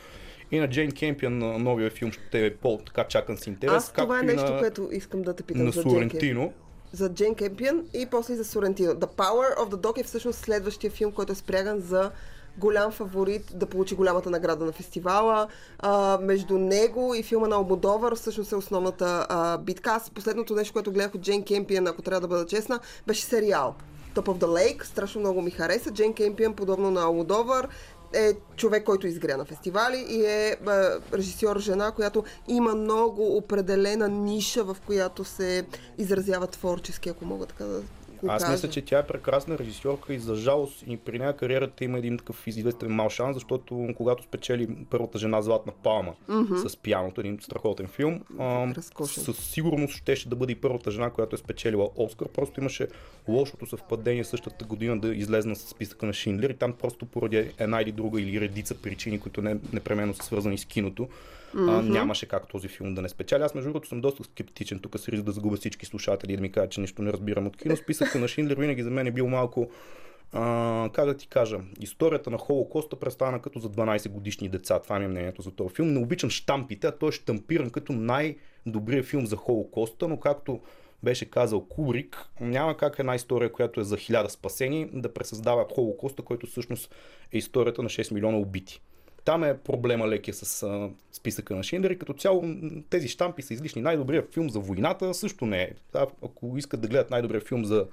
И 0.51 0.60
на 0.60 0.70
Джейн 0.70 0.91
Кемпиан 0.91 1.38
на 1.38 1.60
новия 1.60 1.89
филм 1.91 2.12
ще 2.12 2.46
е 2.46 2.56
по-така 2.56 3.03
чакан 3.03 3.38
с 3.38 3.48
интерес. 3.48 3.74
Аз 3.74 3.94
това 3.94 4.20
е 4.20 4.24
нещо, 4.24 4.53
на... 4.53 4.60
което 4.60 4.89
искам 4.91 5.22
да 5.22 5.34
те 5.34 5.44
питам 5.44 5.65
на 5.65 5.72
за 5.72 5.82
Сорентино. 5.82 6.53
За 6.91 7.13
Джейн 7.13 7.36
Кемпиан 7.36 7.86
и 7.94 8.06
после 8.06 8.36
за 8.36 8.46
Сорентино. 8.46 8.94
The 8.94 9.15
Power 9.15 9.58
of 9.58 9.70
the 9.70 9.75
Dog 9.75 10.00
е 10.00 10.03
всъщност 10.03 10.39
следващия 10.39 10.91
филм, 10.91 11.12
който 11.12 11.32
е 11.32 11.36
спряган 11.36 11.79
за 11.79 12.12
голям 12.58 12.91
фаворит 12.91 13.51
да 13.56 13.65
получи 13.65 13.96
голямата 13.96 14.29
награда 14.29 14.65
на 14.65 14.72
фестивала. 14.72 15.48
А, 15.79 16.18
между 16.22 16.58
него 16.58 17.15
и 17.15 17.24
филма 17.24 17.48
на 17.48 17.62
Ободовър 17.62 18.15
всъщност 18.15 18.51
е 18.51 18.56
основната 18.56 19.25
а, 19.29 19.58
битка. 19.58 19.91
Аз 19.91 20.10
последното 20.10 20.56
нещо, 20.56 20.74
което 20.74 20.91
гледах 20.91 21.15
от 21.15 21.22
Джейн 21.22 21.44
Кемпиан, 21.44 21.88
ако 21.88 22.01
трябва 22.01 22.22
да 22.22 22.27
бъда 22.27 22.46
честна, 22.46 22.79
беше 23.08 23.22
сериал. 23.22 23.75
Top 24.15 24.25
of 24.25 24.38
the 24.38 24.46
Lake, 24.46 24.84
страшно 24.84 25.22
много 25.22 25.41
ми 25.41 25.51
хареса. 25.51 25.91
Джейн 25.91 26.13
Кемпиан, 26.13 26.53
подобно 26.53 26.91
на 26.91 27.01
Алмодовър, 27.01 27.68
е 28.13 28.34
човек, 28.56 28.84
който 28.84 29.08
изгря 29.08 29.38
на 29.38 29.46
фестивали 29.46 30.06
и 30.10 30.25
е 30.25 30.58
режисьор 31.13 31.60
жена, 31.60 31.92
която 31.92 32.24
има 32.48 32.75
много 32.75 33.38
определена 33.38 34.08
ниша, 34.08 34.63
в 34.63 34.78
която 34.86 35.24
се 35.24 35.66
изразява 35.98 36.48
творчески, 36.48 37.10
ако 37.10 37.25
мога 37.25 37.46
така 37.46 37.63
да 37.63 37.82
го 38.22 38.32
Аз 38.32 38.44
кажа. 38.44 38.52
мисля, 38.52 38.70
че 38.70 38.82
тя 38.82 39.00
е 39.00 39.08
прекрасна 39.08 39.58
режисьорка 39.58 40.14
и 40.14 40.20
за 40.20 40.36
жалост 40.36 40.84
и 40.88 40.98
при 40.98 41.20
нея 41.20 41.38
кариерата 41.38 41.84
има 41.84 41.98
един 41.98 42.18
такъв 42.18 42.48
известен 42.48 42.92
мал 42.92 43.10
шанс, 43.10 43.36
защото 43.36 43.90
когато 43.98 44.24
спечели 44.24 44.68
първата 44.90 45.20
жена 45.20 45.42
Златна 45.42 45.74
Палма 45.84 46.14
mm-hmm. 46.30 46.68
с 46.68 46.78
пианото, 46.78 47.22
един 47.22 47.40
страхотен 47.42 47.88
филм, 47.88 48.22
а, 48.40 48.74
със 49.06 49.38
сигурност 49.38 49.96
щеше 49.96 50.30
да 50.30 50.36
бъде 50.36 50.52
и 50.52 50.56
първата 50.56 50.92
жена, 50.92 51.10
която 51.10 51.36
е 51.36 51.40
спечелила 51.40 51.90
Оскар. 51.96 52.28
Просто 52.28 52.60
имаше 52.60 52.88
лошото 53.28 53.66
съвпадение 53.66 54.24
същата 54.24 54.66
година 54.66 55.00
да 55.00 55.16
излезна 55.16 55.56
с 55.56 55.70
списъка 55.70 56.06
на 56.06 56.14
Шиндлер 56.14 56.50
и 56.50 56.58
там 56.58 56.74
просто 56.74 57.06
поради 57.06 57.52
една 57.58 57.82
или 57.82 57.92
друга 57.92 58.22
или 58.22 58.42
редица 58.42 58.76
причини, 58.76 59.20
които 59.20 59.42
не 59.42 59.58
непременно 59.74 60.14
са 60.14 60.24
свързани 60.24 60.58
с 60.58 60.66
киното, 60.66 61.08
Mm-hmm. 61.56 61.79
А, 61.79 61.82
нямаше 61.82 62.25
как 62.25 62.48
този 62.48 62.68
филм 62.68 62.96
да 62.96 63.01
не 63.01 63.10
спечели. 63.10 63.44
Аз 63.44 63.56
между 63.56 63.70
другото 63.70 63.88
съм 63.88 64.01
доста 64.01 64.24
скептичен, 64.24 64.79
тук 64.79 65.00
се 65.00 65.12
да 65.12 65.32
загубя 65.32 65.58
всички 65.58 65.86
слушатели 65.86 66.34
и 66.34 66.36
да 66.36 66.41
ми 66.41 66.51
кажат, 66.51 66.72
че 66.72 66.82
нищо 66.82 67.01
не 67.01 67.13
разбирам 67.13 67.48
от 67.48 67.58
кино. 67.58 67.77
Списъка 67.77 68.20
на 68.20 68.27
Шиндлер 68.27 68.58
винаги 68.58 68.84
за 68.84 68.89
мен 68.89 69.08
е 69.08 69.12
бил 69.12 69.27
малко 69.27 69.70
а, 70.34 70.89
как 70.94 71.06
да 71.06 71.18
ти 71.18 71.27
кажа, 71.27 71.60
историята 71.79 72.29
на 72.29 72.38
Холокоста 72.38 72.96
представена 72.96 73.41
като 73.41 73.60
за 73.60 73.70
12 73.70 74.10
годишни 74.10 74.50
деца. 74.50 74.79
Това 74.79 75.00
ми 75.00 75.06
е 75.06 75.08
мнението 75.08 75.41
за 75.41 75.51
този 75.51 75.75
филм. 75.75 75.88
Не 75.88 76.00
обичам 76.00 76.29
штампите, 76.29 76.88
а 76.88 76.91
той 76.91 77.10
е 77.10 77.12
штампиран 77.12 77.70
като 77.70 77.94
най-добрият 77.94 79.06
филм 79.06 79.25
за 79.25 79.36
Холокоста, 79.36 80.08
но 80.08 80.20
както 80.20 80.60
беше 81.03 81.29
казал 81.29 81.65
Кубрик, 81.65 82.29
няма 82.41 82.77
как 82.77 83.00
една 83.00 83.15
история, 83.15 83.51
която 83.51 83.79
е 83.79 83.84
за 83.84 83.98
хиляда 83.98 84.29
спасени, 84.29 84.89
да 84.94 85.13
пресъздава 85.13 85.65
Холокоста, 85.75 86.22
който 86.22 86.48
всъщност 86.48 86.96
е 87.32 87.38
историята 87.38 87.84
на 87.84 87.89
6 87.89 88.13
милиона 88.13 88.38
убити. 88.38 88.82
Там 89.26 89.44
е 89.44 89.58
проблема 89.58 90.08
лекия 90.08 90.34
с 90.34 90.64
а, 90.64 90.90
списъка 91.12 91.56
на 91.56 91.64
Шиндер 91.64 91.98
като 91.98 92.14
цяло 92.14 92.44
тези 92.90 93.08
штампи 93.08 93.42
са 93.42 93.54
излишни. 93.54 93.82
Най-добрият 93.82 94.34
филм 94.34 94.50
за 94.50 94.60
войната 94.60 95.14
също 95.14 95.46
не 95.46 95.62
е. 95.62 95.72
Ако 95.94 96.58
искат 96.58 96.82
да 96.82 96.88
гледат 96.88 97.10
най-добрият 97.10 97.48
филм 97.48 97.66
за 97.66 97.88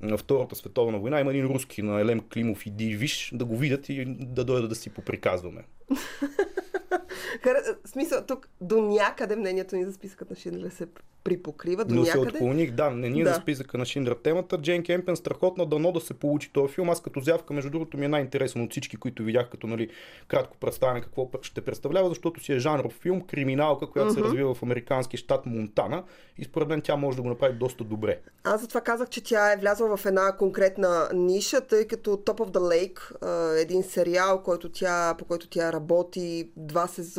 на 0.00 0.18
Втората 0.18 0.56
световна 0.56 0.98
война, 0.98 1.20
има 1.20 1.30
един 1.30 1.46
руски 1.46 1.82
на 1.82 2.00
Елем 2.00 2.20
Климов 2.32 2.66
и 2.66 2.70
Ди 2.70 2.96
Виш, 2.96 3.30
да 3.34 3.44
го 3.44 3.56
видят 3.56 3.88
и 3.88 4.04
да 4.08 4.44
дойдат 4.44 4.68
да 4.68 4.74
си 4.74 4.90
поприказваме. 4.90 5.64
Смисъл, 7.84 8.22
тук 8.26 8.48
до 8.60 8.82
някъде 8.82 9.36
мнението 9.36 9.76
ни 9.76 9.84
за 9.84 9.92
списъкът 9.92 10.30
на 10.30 10.36
Шиндлер 10.36 10.70
се 10.70 10.86
припокрива 11.24 11.84
до 11.84 11.94
Но 11.94 12.02
някъде. 12.02 12.30
се 12.30 12.36
отклоних, 12.36 12.70
да, 12.70 12.90
не 12.90 13.08
ние 13.08 13.24
да. 13.24 13.34
за 13.34 13.40
списъка 13.40 13.78
на 13.78 13.84
Шиндър 13.84 14.14
темата. 14.14 14.58
Джейн 14.58 14.82
Кемпен 14.82 15.16
страхотно 15.16 15.66
дано 15.66 15.92
да 15.92 16.00
се 16.00 16.14
получи 16.14 16.52
този 16.52 16.74
филм. 16.74 16.90
Аз 16.90 17.02
като 17.02 17.20
зявка, 17.20 17.54
между 17.54 17.70
другото, 17.70 17.98
ми 17.98 18.04
е 18.04 18.08
най-интересен 18.08 18.62
от 18.62 18.70
всички, 18.70 18.96
които 18.96 19.22
видях 19.22 19.50
като 19.50 19.66
нали, 19.66 19.88
кратко 20.28 20.56
представяне 20.56 21.00
какво 21.00 21.30
ще 21.42 21.60
представлява, 21.60 22.08
защото 22.08 22.44
си 22.44 22.52
е 22.52 22.58
жанров 22.58 22.92
филм, 22.92 23.20
криминалка, 23.20 23.86
която 23.86 24.10
uh-huh. 24.10 24.14
се 24.14 24.20
развива 24.20 24.54
в 24.54 24.62
американски 24.62 25.16
щат 25.16 25.46
Монтана 25.46 26.04
и 26.38 26.44
според 26.44 26.68
мен 26.68 26.80
тя 26.80 26.96
може 26.96 27.16
да 27.16 27.22
го 27.22 27.28
направи 27.28 27.54
доста 27.54 27.84
добре. 27.84 28.20
Аз 28.44 28.60
затова 28.60 28.80
казах, 28.80 29.08
че 29.08 29.24
тя 29.24 29.52
е 29.52 29.56
влязла 29.56 29.96
в 29.96 30.06
една 30.06 30.36
конкретна 30.36 31.08
ниша, 31.14 31.60
тъй 31.60 31.86
като 31.86 32.10
Top 32.10 32.38
of 32.38 32.50
the 32.50 32.58
Lake, 32.58 33.62
един 33.62 33.82
сериал, 33.82 34.42
който 34.42 34.68
тя, 34.68 35.14
по 35.18 35.24
който 35.24 35.48
тя 35.48 35.72
работи 35.72 36.50
два 36.56 36.86
сезона, 36.86 37.13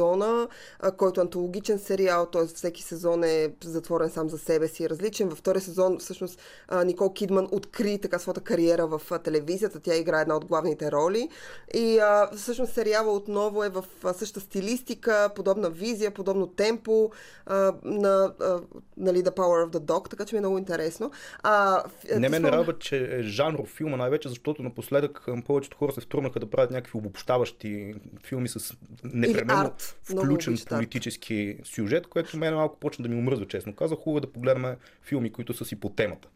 който 0.97 1.19
е 1.19 1.23
антологичен 1.23 1.79
сериал, 1.79 2.25
т.е. 2.25 2.45
всеки 2.45 2.83
сезон 2.83 3.23
е 3.23 3.53
затворен 3.63 4.09
сам 4.09 4.29
за 4.29 4.37
себе 4.37 4.67
си, 4.67 4.89
различен. 4.89 5.29
Във 5.29 5.37
втория 5.37 5.61
сезон 5.61 5.99
всъщност 5.99 6.41
Никол 6.85 7.13
Кидман 7.13 7.47
откри 7.51 7.99
така 7.99 8.19
своята 8.19 8.41
кариера 8.41 8.87
в 8.87 9.01
телевизията. 9.23 9.79
Тя 9.79 9.95
играе 9.95 10.21
една 10.21 10.35
от 10.35 10.45
главните 10.45 10.91
роли. 10.91 11.29
И 11.73 11.99
а, 11.99 12.29
всъщност 12.35 12.73
сериала 12.73 13.13
отново 13.13 13.63
е 13.63 13.69
в 13.69 13.83
същата 14.13 14.39
стилистика, 14.39 15.29
подобна 15.35 15.69
визия, 15.69 16.11
подобно 16.11 16.47
темпо 16.47 17.11
а, 17.45 17.73
на 17.83 18.33
а, 18.41 18.59
нали, 18.97 19.23
The 19.23 19.35
Power 19.35 19.69
of 19.69 19.71
the 19.71 19.79
Dog, 19.79 20.09
така 20.09 20.25
че 20.25 20.35
ми 20.35 20.37
е 20.37 20.41
много 20.41 20.57
интересно. 20.57 21.11
А, 21.43 21.83
не 22.15 22.29
ме 22.29 22.39
не 22.39 22.51
радва, 22.51 22.79
че 22.79 22.97
е 22.97 23.21
жанров 23.21 23.67
филма, 23.67 23.97
най-вече 23.97 24.29
защото 24.29 24.63
напоследък 24.63 25.25
повечето 25.45 25.77
хора 25.77 25.91
се 25.91 26.01
втурнаха 26.01 26.39
да 26.39 26.49
правят 26.49 26.71
някакви 26.71 26.97
обобщаващи 26.97 27.95
филми 28.23 28.49
с 28.49 28.73
непременно 29.03 29.71
включен 30.03 30.57
политически 30.69 31.57
сюжет, 31.63 32.07
което 32.07 32.37
мен 32.37 32.55
малко 32.55 32.79
почна 32.79 33.03
да 33.03 33.09
ми 33.09 33.15
омръзва, 33.15 33.47
честно 33.47 33.75
казах, 33.75 33.97
хубаво 33.97 34.17
е 34.17 34.21
да 34.21 34.31
погледнем 34.31 34.75
филми, 35.03 35.31
които 35.31 35.53
са 35.53 35.65
си 35.65 35.75
по 35.75 35.89
темата. 35.89 36.27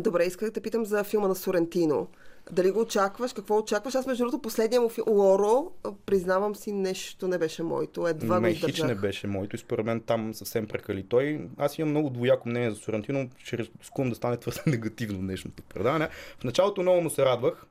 Добре, 0.00 0.24
исках 0.24 0.50
да 0.50 0.60
питам 0.60 0.84
за 0.84 1.04
филма 1.04 1.28
на 1.28 1.34
Сорентино. 1.34 2.08
Дали 2.52 2.70
го 2.70 2.80
очакваш? 2.80 3.32
Какво 3.32 3.58
очакваш? 3.58 3.94
Аз, 3.94 4.06
между 4.06 4.24
другото, 4.24 4.42
последния 4.42 4.80
му 4.80 4.88
филм, 4.88 5.06
Лоро, 5.08 5.72
признавам 6.06 6.54
си, 6.54 6.72
нещо 6.72 7.28
не 7.28 7.38
беше 7.38 7.62
моето. 7.62 8.06
Едва 8.06 8.40
не, 8.40 8.54
хич 8.54 8.82
не 8.82 8.94
беше 8.94 9.26
моето 9.26 9.56
и 9.56 9.58
според 9.58 9.86
мен 9.86 10.00
там 10.00 10.34
съвсем 10.34 10.66
прекали 10.66 11.02
той. 11.08 11.48
Аз 11.58 11.78
имам 11.78 11.90
много 11.90 12.10
двояко 12.10 12.48
мнение 12.48 12.70
за 12.70 12.76
Сорентино, 12.76 13.30
ще 13.38 13.58
рискувам 13.58 14.10
да 14.10 14.16
стане 14.16 14.36
твърде 14.36 14.60
негативно 14.66 15.18
днешното 15.18 15.62
предаване. 15.62 16.08
В 16.38 16.44
началото 16.44 16.82
много 16.82 17.00
му 17.00 17.10
се 17.10 17.24
радвах. 17.24 17.66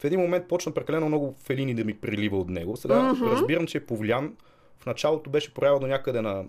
В 0.00 0.04
един 0.04 0.20
момент 0.20 0.48
почна 0.48 0.72
прекалено 0.72 1.08
много 1.08 1.34
фелини 1.44 1.74
да 1.74 1.84
ми 1.84 1.94
прилива 1.94 2.38
от 2.38 2.48
него. 2.48 2.76
Сега 2.76 2.94
uh-huh. 2.94 3.32
разбирам, 3.32 3.66
че 3.66 3.78
е 3.78 3.86
повлиян. 3.86 4.36
В 4.78 4.86
началото 4.86 5.30
беше 5.30 5.54
проява 5.54 5.80
до 5.80 5.86
някъде 5.86 6.20
на 6.20 6.44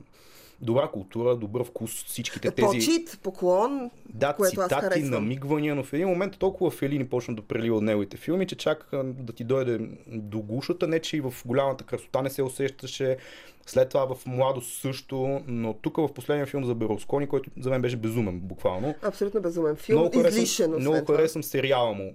добра 0.61 0.87
култура, 0.87 1.35
добър 1.35 1.63
вкус, 1.63 2.03
всичките 2.03 2.51
тези... 2.51 2.67
Почит, 2.67 3.19
поклон, 3.23 3.91
да, 4.09 4.33
което 4.33 4.49
цитати, 4.49 4.73
аз 4.73 4.81
харесвам. 4.81 5.09
намигвания, 5.09 5.75
но 5.75 5.83
в 5.83 5.93
един 5.93 6.07
момент 6.07 6.39
толкова 6.39 6.71
Фелини 6.71 7.07
почна 7.07 7.35
да 7.35 7.41
прелива 7.41 7.77
от 7.77 7.83
неговите 7.83 8.17
филми, 8.17 8.47
че 8.47 8.55
чак 8.55 8.89
да 9.03 9.33
ти 9.33 9.43
дойде 9.43 9.79
до 10.07 10.39
гушата, 10.39 10.87
не 10.87 10.99
че 10.99 11.17
и 11.17 11.21
в 11.21 11.33
голямата 11.45 11.83
красота 11.83 12.21
не 12.21 12.29
се 12.29 12.43
усещаше, 12.43 13.17
след 13.65 13.89
това 13.89 14.15
в 14.15 14.25
младост 14.25 14.81
също, 14.81 15.41
но 15.47 15.73
тук 15.73 15.97
в 15.97 16.13
последния 16.13 16.45
филм 16.45 16.65
за 16.65 16.75
Бероскони, 16.75 17.27
който 17.27 17.49
за 17.59 17.69
мен 17.69 17.81
беше 17.81 17.97
безумен, 17.97 18.39
буквално. 18.39 18.95
Абсолютно 19.01 19.41
безумен 19.41 19.75
филм, 19.75 19.99
много 19.99 20.27
излишен. 20.27 20.75
Много 20.79 21.05
харесвам 21.05 21.43
сериала 21.43 21.93
му 21.93 22.13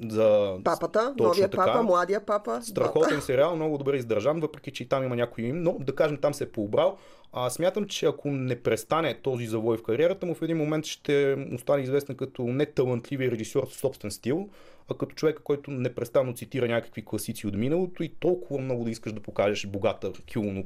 за 0.00 0.56
папата, 0.64 1.14
новия 1.18 1.48
така. 1.48 1.64
папа, 1.64 1.82
младия 1.82 2.26
папа. 2.26 2.62
Страхотен 2.62 3.20
сериал, 3.20 3.56
много 3.56 3.78
добре 3.78 3.96
издържан, 3.96 4.40
въпреки 4.40 4.70
че 4.70 4.82
и 4.82 4.86
там 4.88 5.04
има 5.04 5.16
някой 5.16 5.44
им, 5.44 5.62
но 5.62 5.76
да 5.80 5.94
кажем 5.94 6.16
там 6.16 6.34
се 6.34 6.44
е 6.44 6.48
поубрал. 6.48 6.98
А, 7.32 7.50
смятам, 7.50 7.84
че 7.84 8.06
ако 8.06 8.30
не 8.30 8.62
престане 8.62 9.20
този 9.22 9.46
завой 9.46 9.76
в 9.76 9.82
кариерата 9.82 10.26
му, 10.26 10.34
в 10.34 10.42
един 10.42 10.56
момент 10.56 10.86
ще 10.86 11.46
остане 11.54 11.82
известен 11.82 12.16
като 12.16 12.42
не 12.42 12.66
талантливия 12.66 13.30
режисьор 13.30 13.68
с 13.70 13.74
собствен 13.74 14.10
стил, 14.10 14.48
а 14.90 14.94
като 14.94 15.14
човек, 15.14 15.40
който 15.44 15.70
непрестанно 15.70 16.34
цитира 16.34 16.68
някакви 16.68 17.04
класици 17.04 17.46
от 17.46 17.54
миналото 17.54 18.02
и 18.02 18.08
толкова 18.08 18.60
много 18.60 18.84
да 18.84 18.90
искаш 18.90 19.12
да 19.12 19.20
покажеш 19.20 19.66
богата 19.66 20.12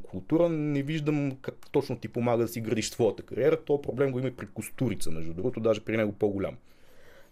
култура, 0.02 0.48
не 0.48 0.82
виждам 0.82 1.32
как 1.42 1.54
точно 1.70 1.98
ти 1.98 2.08
помага 2.08 2.42
да 2.42 2.48
си 2.48 2.60
градиш 2.60 2.90
своята 2.90 3.22
кариера. 3.22 3.64
То 3.64 3.82
проблем 3.82 4.12
го 4.12 4.18
има 4.18 4.28
и 4.28 4.36
при 4.36 4.46
Костурица, 4.46 5.10
между 5.10 5.34
другото, 5.34 5.60
даже 5.60 5.80
при 5.80 5.96
него 5.96 6.12
по-голям. 6.12 6.56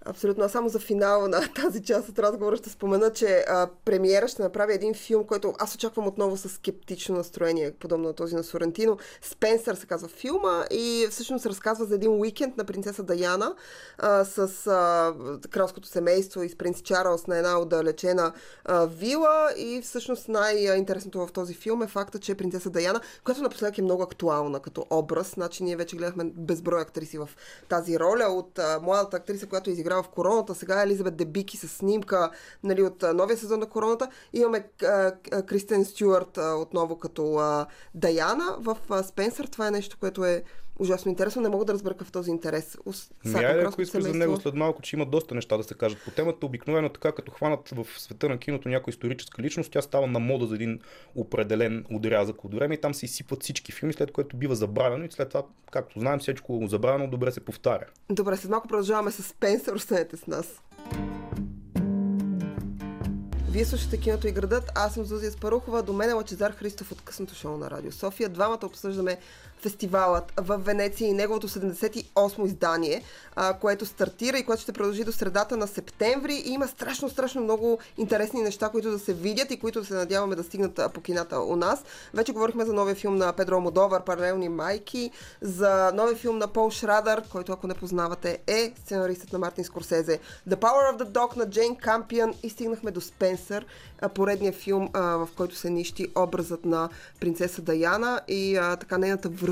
Абсолютно. 0.04 0.44
А 0.44 0.48
само 0.48 0.68
за 0.68 0.78
финал 0.78 1.28
на 1.28 1.40
тази 1.54 1.82
част 1.82 2.08
от 2.08 2.18
разговора 2.18 2.56
ще 2.56 2.70
спомена, 2.70 3.12
че 3.12 3.44
а, 3.48 3.68
премиера 3.84 4.28
ще 4.28 4.42
направи 4.42 4.74
един 4.74 4.94
филм, 4.94 5.24
който 5.24 5.54
аз 5.58 5.74
очаквам 5.74 6.06
отново 6.06 6.36
с 6.36 6.48
скептично 6.48 7.16
настроение, 7.16 7.72
подобно 7.80 8.08
на 8.08 8.14
този 8.14 8.34
на 8.34 8.44
Сорентино. 8.44 8.98
Спенсър 9.22 9.74
се 9.74 9.86
казва 9.86 10.08
филма 10.08 10.64
и 10.70 11.06
всъщност 11.10 11.46
разказва 11.46 11.84
за 11.84 11.94
един 11.94 12.20
уикенд 12.20 12.56
на 12.56 12.64
принцеса 12.64 13.02
Даяна 13.02 13.54
а, 13.98 14.24
с 14.24 14.66
а, 14.66 15.14
кралското 15.50 15.88
семейство 15.88 16.42
и 16.42 16.48
с 16.48 16.56
принц 16.56 16.82
Чарлз 16.82 17.26
на 17.26 17.38
една 17.38 17.60
отдалечена 17.60 18.32
а, 18.64 18.86
вила 18.86 19.52
и 19.56 19.80
всъщност 19.82 20.28
най-интересното 20.28 21.26
в 21.26 21.32
този 21.32 21.54
филм 21.54 21.82
е 21.82 21.86
факта, 21.86 22.18
че 22.18 22.34
принцеса 22.34 22.70
Даяна, 22.70 23.00
която 23.24 23.42
напоследък 23.42 23.78
е 23.78 23.82
много 23.82 24.02
актуална 24.02 24.60
като 24.60 24.86
образ, 24.90 25.30
значи 25.34 25.62
ние 25.64 25.76
вече 25.76 25.96
гледахме 25.96 26.24
безброй 26.24 26.82
актриси 26.82 27.18
в 27.18 27.28
тази 27.68 27.98
роля 27.98 28.24
от 28.24 28.58
а, 28.58 28.80
младата 28.82 29.16
актриса, 29.16 29.46
която 29.46 29.70
изигра 29.70 29.89
изиграва 29.90 30.02
в 30.02 30.08
Короната, 30.08 30.54
сега 30.54 30.82
Елизабет 30.82 31.16
Дебики 31.16 31.56
с 31.56 31.68
снимка 31.68 32.30
нали, 32.64 32.82
от 32.82 33.04
новия 33.14 33.36
сезон 33.36 33.60
на 33.60 33.66
Короната. 33.66 34.08
Имаме 34.32 34.66
Кристен 35.46 35.84
Стюарт 35.84 36.38
отново 36.38 36.98
като 36.98 37.40
Даяна 37.94 38.56
в 38.58 38.76
Спенсър. 39.02 39.46
Това 39.46 39.68
е 39.68 39.70
нещо, 39.70 39.96
което 40.00 40.24
е 40.24 40.42
ужасно 40.80 41.10
интересно. 41.10 41.42
Не 41.42 41.48
мога 41.48 41.64
да 41.64 41.72
разбера 41.72 41.94
какъв 41.94 42.12
този 42.12 42.30
интерес. 42.30 42.78
Айде, 43.34 43.64
ако 43.66 43.82
искаш 43.82 44.02
за 44.02 44.14
него 44.14 44.40
след 44.40 44.54
малко, 44.54 44.82
че 44.82 44.96
има 44.96 45.06
доста 45.06 45.34
неща 45.34 45.56
да 45.56 45.62
се 45.62 45.74
кажат 45.74 45.98
по 46.04 46.10
темата. 46.10 46.46
Обикновено 46.46 46.88
така, 46.88 47.12
като 47.12 47.32
хванат 47.32 47.68
в 47.68 47.86
света 47.98 48.28
на 48.28 48.38
киното 48.38 48.68
някоя 48.68 48.92
историческа 48.92 49.42
личност, 49.42 49.72
тя 49.72 49.82
става 49.82 50.06
на 50.06 50.18
мода 50.18 50.46
за 50.46 50.54
един 50.54 50.80
определен 51.14 51.84
отрязък 51.94 52.44
от 52.44 52.54
време 52.54 52.74
и 52.74 52.80
там 52.80 52.94
се 52.94 53.04
изсипват 53.04 53.42
всички 53.42 53.72
филми, 53.72 53.92
след 53.92 54.12
което 54.12 54.36
бива 54.36 54.54
забравено 54.54 55.04
и 55.04 55.10
след 55.10 55.28
това, 55.28 55.42
както 55.70 56.00
знаем, 56.00 56.18
всичко 56.18 56.66
забравено 56.66 57.10
добре 57.10 57.32
се 57.32 57.40
повтаря. 57.40 57.86
Добре, 58.10 58.36
след 58.36 58.50
малко 58.50 58.68
продължаваме 58.68 59.10
с 59.10 59.22
Спенсър, 59.22 59.74
останете 59.74 60.16
с 60.16 60.26
нас. 60.26 60.60
Вие 63.50 63.64
слушате 63.64 64.00
киното 64.00 64.28
и 64.28 64.32
градът. 64.32 64.70
Аз 64.74 64.94
съм 64.94 65.04
Зузия 65.04 65.30
Спарухова. 65.30 65.82
До 65.82 65.92
мен 65.92 66.10
е 66.10 66.12
Лачезар 66.12 66.52
Христов 66.52 66.92
от 66.92 67.02
късното 67.02 67.34
шоу 67.34 67.56
на 67.56 67.70
Радио 67.70 67.92
София. 67.92 68.28
Двамата 68.28 68.58
обсъждаме 68.62 69.18
фестивалът 69.62 70.32
в 70.36 70.58
Венеция 70.58 71.08
и 71.08 71.12
неговото 71.12 71.48
78 71.48 72.46
издание, 72.46 73.02
а, 73.36 73.54
което 73.54 73.86
стартира 73.86 74.38
и 74.38 74.44
което 74.44 74.62
ще 74.62 74.72
продължи 74.72 75.04
до 75.04 75.12
средата 75.12 75.56
на 75.56 75.66
септември. 75.66 76.34
И 76.34 76.52
има 76.52 76.68
страшно, 76.68 77.08
страшно 77.08 77.42
много 77.42 77.78
интересни 77.96 78.42
неща, 78.42 78.68
които 78.68 78.90
да 78.90 78.98
се 78.98 79.14
видят 79.14 79.50
и 79.50 79.58
които 79.58 79.84
се 79.84 79.94
надяваме 79.94 80.36
да 80.36 80.42
стигнат 80.42 80.80
по 80.94 81.00
кината 81.00 81.40
у 81.40 81.56
нас. 81.56 81.84
Вече 82.14 82.32
говорихме 82.32 82.64
за 82.64 82.72
новия 82.72 82.94
филм 82.94 83.16
на 83.16 83.32
Педро 83.32 83.60
Модовар, 83.60 84.04
Паралелни 84.04 84.48
майки, 84.48 85.10
за 85.40 85.92
новия 85.94 86.16
филм 86.16 86.38
на 86.38 86.48
Пол 86.48 86.70
Шрадър, 86.70 87.22
който 87.32 87.52
ако 87.52 87.66
не 87.66 87.74
познавате 87.74 88.38
е 88.46 88.72
сценаристът 88.76 89.32
на 89.32 89.38
Мартин 89.38 89.64
Скорсезе, 89.64 90.18
The 90.48 90.54
Power 90.54 90.96
of 90.96 91.02
the 91.02 91.10
Dog 91.10 91.36
на 91.36 91.50
Джейн 91.50 91.76
Кампиан 91.76 92.34
и 92.42 92.50
стигнахме 92.50 92.90
до 92.90 93.00
Спенсър, 93.00 93.66
поредния 94.14 94.52
филм, 94.52 94.88
в 94.94 95.28
който 95.36 95.56
се 95.56 95.70
нищи 95.70 96.06
образът 96.16 96.64
на 96.64 96.88
принцеса 97.20 97.62
Даяна 97.62 98.20
и 98.28 98.58
така 98.80 98.98
нейната 98.98 99.28
връзка 99.28 99.49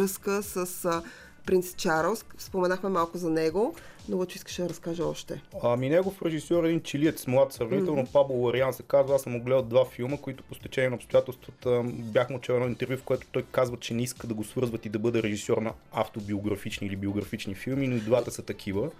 с 0.67 1.03
принц 1.47 1.75
Чарлз. 1.75 2.25
Споменахме 2.39 2.89
малко 2.89 3.19
за 3.19 3.31
него. 3.31 3.75
Много 4.09 4.27
че 4.27 4.37
искаш 4.37 4.57
да 4.57 4.69
разкажа 4.69 5.05
още. 5.05 5.43
Ами 5.63 5.89
негов 5.89 6.23
режисьор 6.23 6.65
е 6.65 6.69
един 6.69 6.83
чилиец, 6.83 7.27
млад 7.27 7.53
сравнително, 7.53 8.03
mm-hmm. 8.03 8.13
Пабло 8.13 8.47
Лариан 8.47 8.73
се 8.73 8.83
казва. 8.83 9.15
Аз 9.15 9.23
съм 9.23 9.33
му 9.33 9.43
гледал 9.43 9.63
два 9.63 9.85
филма, 9.85 10.17
които 10.17 10.43
по 10.43 10.55
стечение 10.55 10.91
на 10.91 10.97
обстоятелствата 10.97 11.83
бях 11.85 12.31
му 12.31 12.41
чел 12.41 12.55
едно 12.55 12.67
интервю, 12.67 12.97
в 12.97 13.03
което 13.03 13.27
той 13.33 13.45
казва, 13.53 13.77
че 13.77 13.95
не 13.95 14.03
иска 14.03 14.27
да 14.27 14.35
го 14.35 14.45
свързват 14.45 14.87
и 14.87 14.89
да 14.89 14.99
бъде 14.99 15.23
режисьор 15.23 15.59
на 15.59 15.73
автобиографични 15.93 16.87
или 16.87 16.97
биографични 16.97 17.55
филми, 17.55 17.89
но 17.89 17.97
и 17.97 18.01
двата 18.01 18.31
са 18.31 18.43
такива. 18.43 18.91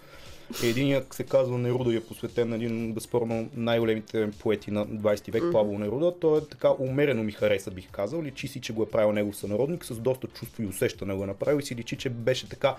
Единият 0.63 1.13
се 1.13 1.23
казва 1.23 1.57
Неруда 1.57 1.93
и 1.93 1.95
е 1.95 2.03
посветен 2.03 2.49
на 2.49 2.55
един 2.55 2.93
безспорно 2.93 3.49
най-големите 3.55 4.31
поети 4.39 4.71
на 4.71 4.87
20 4.87 5.31
век, 5.31 5.43
mm-hmm. 5.43 5.51
Павло 5.51 5.79
Неруда. 5.79 6.13
Той 6.19 6.37
е 6.37 6.41
така 6.41 6.71
умерено 6.79 7.23
ми 7.23 7.31
хареса, 7.31 7.71
бих 7.71 7.91
казал. 7.91 8.23
Личи 8.23 8.47
си, 8.47 8.61
че 8.61 8.73
го 8.73 8.83
е 8.83 8.89
правил 8.89 9.11
негов 9.11 9.37
сънародник, 9.37 9.85
с 9.85 9.99
доста 9.99 10.27
чувство 10.27 10.63
и 10.63 10.65
усещане 10.65 11.13
го 11.13 11.23
е 11.23 11.27
направил 11.27 11.59
и 11.59 11.65
си 11.65 11.75
личи, 11.75 11.97
че 11.97 12.09
беше 12.09 12.49
така 12.49 12.75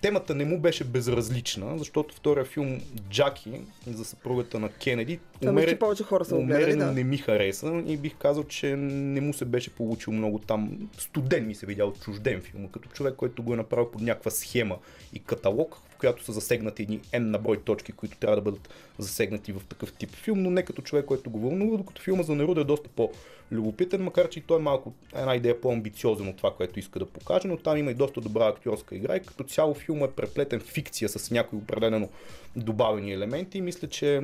темата 0.00 0.34
не 0.34 0.44
му 0.44 0.60
беше 0.60 0.84
безразлична, 0.84 1.78
защото 1.78 2.14
втория 2.14 2.44
филм 2.44 2.80
Джаки 3.10 3.60
за 3.86 4.04
съпругата 4.04 4.58
на 4.58 4.68
Кенеди 4.68 5.18
умерен, 5.44 5.78
повече 5.78 6.02
хора 6.02 6.24
са 6.24 6.36
умерено 6.36 6.84
да. 6.84 6.92
не 6.92 7.04
ми 7.04 7.16
хареса 7.16 7.82
и 7.86 7.96
бих 7.96 8.16
казал, 8.16 8.44
че 8.44 8.76
не 8.76 9.20
му 9.20 9.34
се 9.34 9.44
беше 9.44 9.74
получил 9.74 10.12
много 10.12 10.38
там. 10.38 10.88
Студен 10.98 11.46
ми 11.46 11.54
се 11.54 11.66
видял 11.66 11.92
чужден 11.92 12.40
филм, 12.40 12.68
като 12.68 12.88
човек, 12.88 13.14
който 13.14 13.42
го 13.42 13.52
е 13.52 13.56
направил 13.56 13.90
под 13.90 14.02
някаква 14.02 14.30
схема 14.30 14.76
и 15.12 15.18
каталог, 15.18 15.76
която 15.98 16.24
са 16.24 16.32
засегнати 16.32 16.82
едни 16.82 17.00
N 17.00 17.18
на 17.18 17.38
брой 17.38 17.56
точки, 17.56 17.92
които 17.92 18.18
трябва 18.18 18.36
да 18.36 18.42
бъдат 18.42 18.68
засегнати 18.98 19.52
в 19.52 19.62
такъв 19.68 19.92
тип 19.92 20.10
филм, 20.10 20.42
но 20.42 20.50
не 20.50 20.62
като 20.62 20.82
човек, 20.82 21.04
който 21.04 21.30
го 21.30 21.38
вълнува, 21.38 21.76
докато 21.76 22.02
филма 22.02 22.22
за 22.22 22.34
Неруда 22.34 22.60
е 22.60 22.64
доста 22.64 22.88
по-любопитен, 22.88 24.02
макар 24.02 24.28
че 24.28 24.38
и 24.38 24.42
той 24.42 24.58
е 24.58 24.62
малко 24.62 24.94
една 25.14 25.34
идея 25.34 25.60
по-амбициозен 25.60 26.28
от 26.28 26.36
това, 26.36 26.54
което 26.54 26.78
иска 26.78 26.98
да 26.98 27.06
покаже, 27.06 27.48
но 27.48 27.56
там 27.56 27.76
има 27.76 27.90
и 27.90 27.94
доста 27.94 28.20
добра 28.20 28.46
актьорска 28.46 28.94
игра 28.94 29.16
и 29.16 29.20
като 29.20 29.44
цяло 29.44 29.74
филма 29.74 30.04
е 30.04 30.10
преплетен 30.10 30.60
фикция 30.60 31.08
с 31.08 31.30
някои 31.30 31.58
определено 31.58 32.08
добавени 32.56 33.12
елементи 33.12 33.58
и 33.58 33.62
мисля, 33.62 33.88
че 33.88 34.22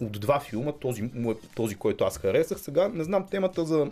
от 0.00 0.20
два 0.20 0.40
филма, 0.40 0.72
този, 0.72 1.02
е 1.02 1.34
този, 1.54 1.74
който 1.74 2.04
аз 2.04 2.18
харесах. 2.18 2.60
Сега 2.60 2.88
не 2.88 3.04
знам 3.04 3.26
темата 3.30 3.64
за 3.64 3.90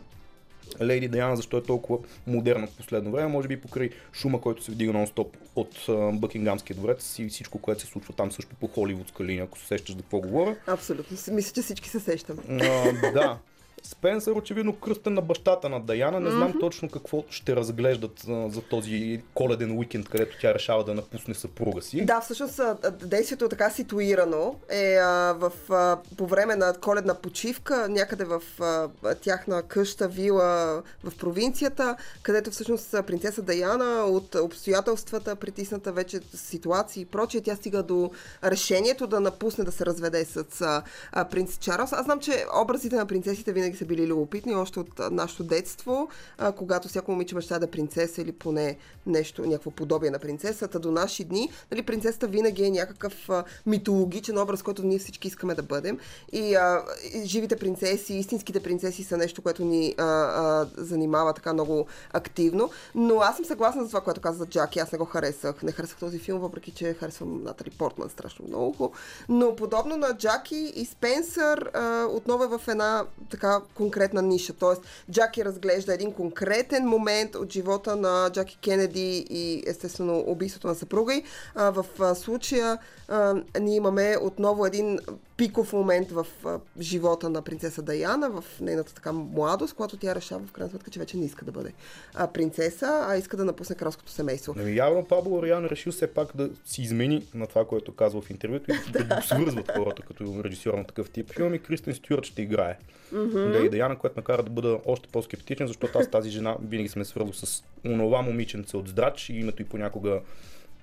Лейди 0.82 1.08
Даяна, 1.08 1.36
защо 1.36 1.56
е 1.56 1.62
толкова 1.62 1.98
модерна 2.26 2.66
в 2.66 2.76
последно 2.76 3.10
време, 3.10 3.28
може 3.28 3.48
би 3.48 3.60
покрай 3.60 3.90
шума, 4.12 4.40
който 4.40 4.64
се 4.64 4.72
вдига 4.72 4.92
нон-стоп 4.92 5.26
от 5.56 5.86
Бъкингамския 6.20 6.76
дворец 6.76 7.18
и 7.18 7.28
всичко, 7.28 7.58
което 7.58 7.80
се 7.80 7.86
случва 7.86 8.14
там 8.14 8.32
също 8.32 8.56
по 8.60 8.66
холивудска 8.68 9.24
линия, 9.24 9.44
ако 9.44 9.58
се 9.58 9.66
сещаш 9.66 9.96
за 9.96 10.02
какво 10.02 10.20
говоря. 10.20 10.56
Абсолютно. 10.66 11.16
Мисля, 11.32 11.52
че 11.54 11.62
всички 11.62 11.88
се 11.88 12.00
сещаме. 12.00 12.42
А, 12.48 13.12
да. 13.12 13.38
Спенсър 13.82 14.32
очевидно 14.32 14.72
кръстен 14.76 15.14
на 15.14 15.20
бащата 15.20 15.68
на 15.68 15.80
Даяна. 15.80 16.20
Не 16.20 16.30
знам 16.30 16.52
mm-hmm. 16.52 16.60
точно 16.60 16.88
какво 16.88 17.24
ще 17.30 17.56
разглеждат 17.56 18.24
а, 18.28 18.50
за 18.50 18.62
този 18.62 19.22
коледен 19.34 19.78
уикенд, 19.78 20.08
където 20.08 20.36
тя 20.40 20.54
решава 20.54 20.84
да 20.84 20.94
напусне 20.94 21.34
съпруга 21.34 21.82
си. 21.82 22.04
Да, 22.04 22.20
всъщност 22.20 22.60
действието 23.02 23.44
е 23.44 23.48
така 23.48 23.70
ситуирано 23.70 24.54
е 24.68 24.96
а, 24.96 25.32
в, 25.32 25.52
а, 25.70 25.98
по 26.16 26.26
време 26.26 26.56
на 26.56 26.74
коледна 26.80 27.14
почивка, 27.14 27.86
някъде 27.88 28.24
в 28.24 28.42
а, 28.60 28.88
тяхна 29.14 29.62
къща, 29.62 30.08
вила 30.08 30.82
в 31.04 31.16
провинцията, 31.18 31.96
където 32.22 32.50
всъщност 32.50 32.94
принцеса 33.06 33.42
Даяна 33.42 34.04
от 34.04 34.34
обстоятелствата, 34.34 35.36
притисната 35.36 35.92
вече 35.92 36.20
ситуации 36.34 37.02
и 37.02 37.06
прочее, 37.06 37.40
тя 37.40 37.56
стига 37.56 37.82
до 37.82 38.10
решението 38.44 39.06
да 39.06 39.20
напусне 39.20 39.64
да 39.64 39.72
се 39.72 39.86
разведе 39.86 40.24
с 40.24 40.44
а, 41.12 41.24
принц 41.24 41.58
Чарлз. 41.58 41.92
Аз 41.92 42.04
знам, 42.04 42.20
че 42.20 42.44
образите 42.62 42.96
на 42.96 43.06
принцесите 43.06 43.52
винаги 43.52 43.67
са 43.76 43.84
били 43.84 44.06
любопитни 44.06 44.54
още 44.54 44.80
от 44.80 45.00
нашето 45.10 45.44
детство, 45.44 46.08
а, 46.38 46.52
когато 46.52 46.88
всяко 46.88 47.10
момиче 47.10 47.34
мечта 47.34 47.58
да 47.58 47.64
е 47.64 47.70
принцеса 47.70 48.22
или 48.22 48.32
поне 48.32 48.76
нещо, 49.06 49.46
някакво 49.46 49.70
подобие 49.70 50.10
на 50.10 50.18
принцесата. 50.18 50.78
До 50.78 50.92
наши 50.92 51.24
дни, 51.24 51.50
нали, 51.70 51.82
принцесата 51.82 52.26
винаги 52.26 52.64
е 52.64 52.70
някакъв 52.70 53.30
а, 53.30 53.44
митологичен 53.66 54.38
образ, 54.38 54.62
който 54.62 54.82
ние 54.82 54.98
всички 54.98 55.28
искаме 55.28 55.54
да 55.54 55.62
бъдем. 55.62 55.98
И, 56.32 56.54
а, 56.54 56.82
живите 57.24 57.56
принцеси, 57.56 58.14
истинските 58.14 58.60
принцеси 58.60 59.04
са 59.04 59.16
нещо, 59.16 59.42
което 59.42 59.64
ни 59.64 59.94
а, 59.98 60.04
а, 60.04 60.68
занимава 60.76 61.34
така 61.34 61.52
много 61.52 61.86
активно. 62.12 62.70
Но 62.94 63.20
аз 63.20 63.36
съм 63.36 63.44
съгласна 63.44 63.82
за 63.82 63.88
това, 63.88 64.00
което 64.00 64.20
каза 64.20 64.38
за 64.38 64.46
Джаки. 64.46 64.78
Аз 64.78 64.92
не 64.92 64.98
го 64.98 65.04
харесах. 65.04 65.62
Не 65.62 65.72
харесах 65.72 65.98
този 65.98 66.18
филм, 66.18 66.40
въпреки 66.40 66.70
че 66.70 66.94
харесвам 66.94 67.42
Натали 67.42 67.70
Портман 67.70 68.10
страшно 68.10 68.44
много. 68.48 68.92
Но 69.28 69.56
подобно 69.56 69.96
на 69.96 70.16
Джаки 70.16 70.72
и 70.76 70.84
Спенсър, 70.84 71.70
а, 71.74 72.06
отново 72.10 72.44
е 72.44 72.58
в 72.58 72.60
една 72.68 73.04
така 73.30 73.57
конкретна 73.74 74.22
ниша. 74.22 74.52
Тоест, 74.52 74.82
Джаки 75.10 75.44
разглежда 75.44 75.94
един 75.94 76.12
конкретен 76.12 76.84
момент 76.84 77.34
от 77.34 77.52
живота 77.52 77.96
на 77.96 78.30
Джаки 78.30 78.58
Кенеди 78.62 79.26
и 79.30 79.62
естествено 79.66 80.24
убийството 80.26 80.66
на 80.66 80.74
съпруга 80.74 81.14
й. 81.14 81.22
А, 81.54 81.70
в 81.70 81.86
а, 82.00 82.14
случая 82.14 82.78
а, 83.08 83.34
ние 83.60 83.76
имаме 83.76 84.16
отново 84.22 84.66
един 84.66 84.98
пиков 85.36 85.72
момент 85.72 86.10
в 86.10 86.26
а, 86.44 86.58
живота 86.80 87.28
на 87.28 87.42
принцеса 87.42 87.82
Даяна, 87.82 88.30
в 88.30 88.44
нейната 88.60 88.94
така 88.94 89.12
младост, 89.12 89.74
когато 89.74 89.96
тя 89.96 90.14
решава 90.14 90.46
в 90.46 90.52
крайна 90.52 90.70
сметка, 90.70 90.90
че 90.90 90.98
вече 90.98 91.16
не 91.16 91.24
иска 91.24 91.44
да 91.44 91.52
бъде 91.52 91.72
а, 92.14 92.26
принцеса, 92.26 93.06
а 93.08 93.16
иска 93.16 93.36
да 93.36 93.44
напусне 93.44 93.76
кралското 93.76 94.10
семейство. 94.10 94.54
Ами 94.58 94.76
явно 94.76 95.04
Пабло 95.04 95.38
Ориан 95.38 95.64
решил 95.64 95.92
все 95.92 96.06
пак 96.06 96.36
да 96.36 96.50
си 96.64 96.82
измени 96.82 97.26
на 97.34 97.46
това, 97.46 97.64
което 97.64 97.94
казва 97.94 98.20
в 98.20 98.30
интервюто 98.30 98.70
и 98.70 98.92
да 98.92 99.04
го 99.04 99.22
свързват 99.22 99.72
хората 99.76 100.02
като 100.02 100.44
режисьор 100.44 100.74
на 100.74 100.84
такъв 100.84 101.10
тип 101.10 101.32
филм 101.34 101.54
и 101.54 101.58
Кристен 101.58 101.94
Стюарт 101.94 102.24
ще 102.24 102.42
играе. 102.42 102.78
Mm-hmm. 103.14 103.47
Да 103.52 103.58
и 103.58 103.68
Даяна, 103.68 103.98
което 103.98 104.18
ме 104.18 104.24
кара 104.24 104.42
да 104.42 104.50
бъда 104.50 104.78
още 104.84 105.08
по-скептичен, 105.08 105.66
защото 105.66 105.98
аз 105.98 106.10
тази 106.10 106.30
жена 106.30 106.56
винаги 106.68 106.88
сме 106.88 107.04
свързал 107.04 107.32
с 107.32 107.64
онова 107.84 108.22
момиченце 108.22 108.76
от 108.76 108.88
здрач 108.88 109.28
и 109.28 109.34
името 109.34 109.62
и 109.62 109.64
понякога 109.64 110.20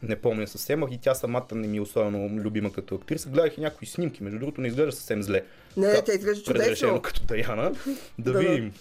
не 0.04 0.16
помня 0.16 0.48
съвсем, 0.48 0.84
и 0.92 0.98
тя 0.98 1.16
самата 1.16 1.48
не 1.52 1.68
ми 1.68 1.78
е 1.78 1.82
особено 1.82 2.42
любима 2.42 2.72
като 2.72 2.96
актриса. 2.96 3.30
Гледах 3.30 3.58
и 3.58 3.62
някои 3.62 3.88
снимки, 3.88 4.24
между 4.24 4.40
другото 4.40 4.62
не 4.62 4.68
изглежда 4.68 4.92
съвсем 4.92 5.24
зле. 5.24 5.44
Не, 5.78 6.04
тя 6.04 6.14
изглежда 6.14 6.44
чудесно. 6.44 7.02
като 7.02 7.24
Даяна. 7.24 7.72
Да, 8.20 8.32
да 8.32 8.40
видим. 8.40 8.74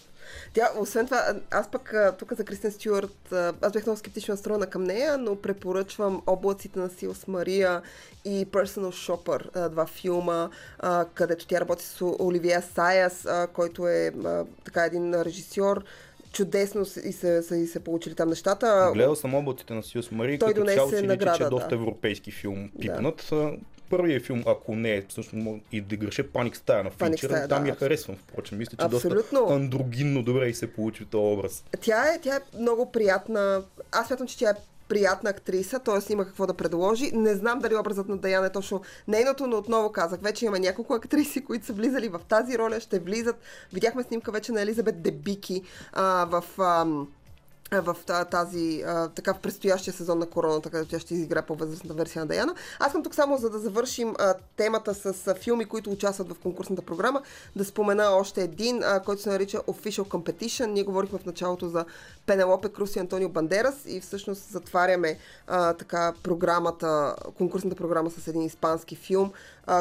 Тя, 0.53 0.69
освен 0.79 1.07
това, 1.07 1.35
аз 1.51 1.71
пък 1.71 1.95
тук 2.19 2.35
за 2.35 2.45
Кристен 2.45 2.73
Стюарт, 2.73 3.33
аз 3.61 3.73
бях 3.73 3.87
много 3.87 3.99
скептично 3.99 4.33
настроена 4.33 4.67
към 4.67 4.85
нея, 4.85 5.19
но 5.19 5.37
препоръчвам 5.37 6.23
Облаците 6.27 6.79
на 6.79 6.91
Силс 6.91 7.27
Мария 7.27 7.83
и 8.25 8.47
Personal 8.47 9.11
Shopper, 9.11 9.69
два 9.69 9.87
филма, 9.87 10.51
където 11.15 11.47
тя 11.47 11.61
работи 11.61 11.85
с 11.85 12.03
Оливия 12.03 12.63
Саяс, 12.63 13.27
който 13.53 13.89
е 13.89 14.13
така 14.65 14.85
един 14.85 15.23
режисьор, 15.23 15.85
чудесно 16.33 16.83
и 17.05 17.13
се, 17.13 17.43
са, 17.43 17.57
и 17.57 17.67
се 17.67 17.81
получили 17.81 18.15
там 18.15 18.29
нещата. 18.29 18.91
Гледал 18.95 19.17
съм 19.17 19.35
облаците 19.35 19.75
на 19.75 19.83
Сиус 19.83 20.11
Мари, 20.11 20.39
Той 20.39 20.55
като 20.55 20.67
цяло 20.67 20.91
си 20.91 21.03
награда, 21.03 21.31
личи, 21.31 21.39
че 21.39 21.47
е 21.47 21.51
доста 21.51 21.69
да. 21.69 21.75
европейски 21.75 22.31
филм 22.31 22.71
пипнат. 22.81 23.27
Да. 23.31 23.53
Първият 23.91 24.25
филм, 24.27 24.43
ако 24.47 24.77
не 24.77 24.95
е, 24.95 25.03
всъщност 25.09 25.63
и 25.73 25.81
да 25.81 25.97
греша 25.97 26.29
Паник 26.33 26.57
стая 26.57 26.85
на 26.85 26.91
Финчера, 26.91 27.49
там 27.49 27.63
да, 27.63 27.69
я 27.69 27.75
харесвам, 27.75 28.17
впрочем. 28.17 28.59
Мисля, 28.59 28.77
че 28.77 28.85
Абсолютно. 28.85 29.41
доста 29.41 29.55
андрогинно 29.55 30.23
добре 30.23 30.49
и 30.49 30.55
се 30.55 30.73
получи 30.73 31.05
този 31.05 31.35
образ. 31.35 31.65
Тя 31.81 32.15
е, 32.15 32.21
тя 32.21 32.37
е 32.37 32.59
много 32.59 32.93
приятна. 32.93 33.63
Аз 33.93 34.07
смятам, 34.07 34.27
че 34.27 34.39
тя 34.39 34.51
е 34.51 34.55
приятна 34.89 35.31
актриса, 35.31 35.79
т.е. 35.79 36.13
има 36.13 36.25
какво 36.25 36.47
да 36.47 36.55
предложи. 36.55 37.11
Не 37.13 37.35
знам 37.35 37.59
дали 37.59 37.77
образът 37.77 38.09
на 38.09 38.17
Даяна 38.17 38.47
е 38.47 38.53
точно 38.53 38.83
нейното, 39.09 39.47
но 39.47 39.57
отново 39.57 39.93
казах, 39.93 40.21
вече 40.21 40.45
има 40.45 40.59
няколко 40.59 40.95
актриси, 40.95 41.45
които 41.45 41.67
са 41.67 41.73
влизали 41.73 42.09
в 42.09 42.21
тази 42.29 42.59
роля, 42.59 42.81
ще 42.81 42.99
влизат. 42.99 43.37
Видяхме 43.73 44.03
снимка 44.03 44.33
вече 44.33 44.53
на 44.53 44.63
Елизабет 44.63 45.03
Дебики 45.03 45.63
а, 45.93 46.25
в... 46.25 46.45
А, 46.59 46.87
в 47.73 47.97
тази, 48.31 48.85
така 49.15 49.35
в 49.35 49.39
предстоящия 49.39 49.95
сезон 49.95 50.19
на 50.19 50.27
короната, 50.27 50.71
където 50.71 50.91
тя 50.91 50.99
ще 50.99 51.15
изигра 51.15 51.43
по-възрастната 51.43 51.95
версия 51.95 52.21
на 52.21 52.27
Даяна. 52.27 52.55
Аз 52.79 52.93
съм 52.93 53.03
тук 53.03 53.15
само 53.15 53.37
за 53.37 53.51
да 53.51 53.59
завършим 53.59 54.15
темата 54.57 54.95
с 54.95 55.35
филми, 55.35 55.65
които 55.65 55.91
участват 55.91 56.29
в 56.29 56.39
конкурсната 56.39 56.83
програма, 56.83 57.23
да 57.57 57.65
спомена 57.65 58.11
още 58.11 58.43
един, 58.43 58.83
който 59.05 59.23
се 59.23 59.29
нарича 59.29 59.59
Official 59.59 60.03
Competition. 60.03 60.67
Ние 60.67 60.83
говорихме 60.83 61.19
в 61.19 61.27
началото 61.27 61.69
за 61.69 61.85
Пенелопе 62.27 62.69
Крус 62.69 62.97
и 62.97 62.99
Антонио 62.99 63.29
Бандерас 63.29 63.83
и 63.87 64.01
всъщност 64.01 64.43
затваряме 64.51 65.19
така 65.79 66.13
програмата, 66.23 67.17
конкурсната 67.39 67.77
програма 67.77 68.11
с 68.11 68.29
един 68.29 68.43
испански 68.43 68.97
филм, 68.97 69.33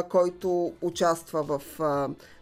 който 0.10 0.74
участва 0.82 1.44
в 1.44 1.62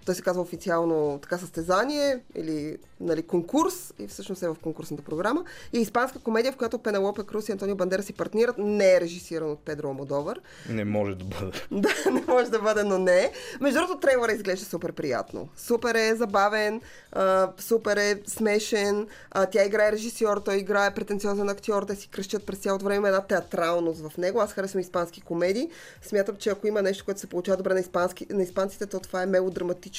той 0.05 0.15
се 0.15 0.21
казва 0.21 0.41
официално 0.41 1.19
така 1.21 1.37
състезание 1.37 2.19
или 2.35 2.77
нали, 3.01 3.21
конкурс 3.21 3.93
и 3.99 4.07
всъщност 4.07 4.43
е 4.43 4.47
в 4.47 4.55
конкурсната 4.63 5.03
програма. 5.03 5.43
И 5.73 5.79
испанска 5.79 6.19
комедия, 6.19 6.51
в 6.51 6.55
която 6.55 6.79
Пенелопе 6.79 7.23
Крус 7.23 7.49
и 7.49 7.51
Антонио 7.51 7.75
Бандера 7.75 8.03
си 8.03 8.13
партнират, 8.13 8.55
не 8.57 8.93
е 8.93 9.01
режисиран 9.01 9.51
от 9.51 9.59
Педро 9.59 9.89
Амодовър. 9.89 10.41
Не 10.69 10.85
може 10.85 11.15
да 11.15 11.25
бъде. 11.25 11.51
да, 11.71 12.11
не 12.11 12.23
може 12.27 12.51
да 12.51 12.59
бъде, 12.59 12.83
но 12.83 12.97
не. 12.97 13.31
Между 13.61 13.79
другото, 13.79 13.99
трейлера 13.99 14.31
изглежда 14.31 14.65
супер 14.65 14.91
приятно. 14.91 15.49
Супер 15.57 15.95
е 15.95 16.15
забавен, 16.15 16.81
а, 17.11 17.51
супер 17.57 17.97
е 17.97 18.21
смешен. 18.27 19.07
А, 19.31 19.45
тя 19.45 19.65
играе 19.65 19.91
режисьор, 19.91 20.37
той 20.37 20.55
играе 20.57 20.93
претенциозен 20.93 21.49
актьор, 21.49 21.83
те 21.83 21.95
си 21.95 22.07
кръщат 22.07 22.45
през 22.45 22.59
цялото 22.59 22.85
време 22.85 23.07
една 23.07 23.21
театралност 23.21 24.07
в 24.07 24.17
него. 24.17 24.41
Аз 24.41 24.53
харесвам 24.53 24.81
испански 24.81 25.21
комедии. 25.21 25.69
Смятам, 26.01 26.35
че 26.35 26.49
ако 26.49 26.67
има 26.67 26.81
нещо, 26.81 27.05
което 27.05 27.19
се 27.19 27.27
получава 27.27 27.57
добре 27.57 27.73
на, 27.73 27.79
испански, 27.79 28.27
на 28.29 28.43
испанците, 28.43 28.85
то 28.85 28.99
това 28.99 29.23
е 29.23 29.25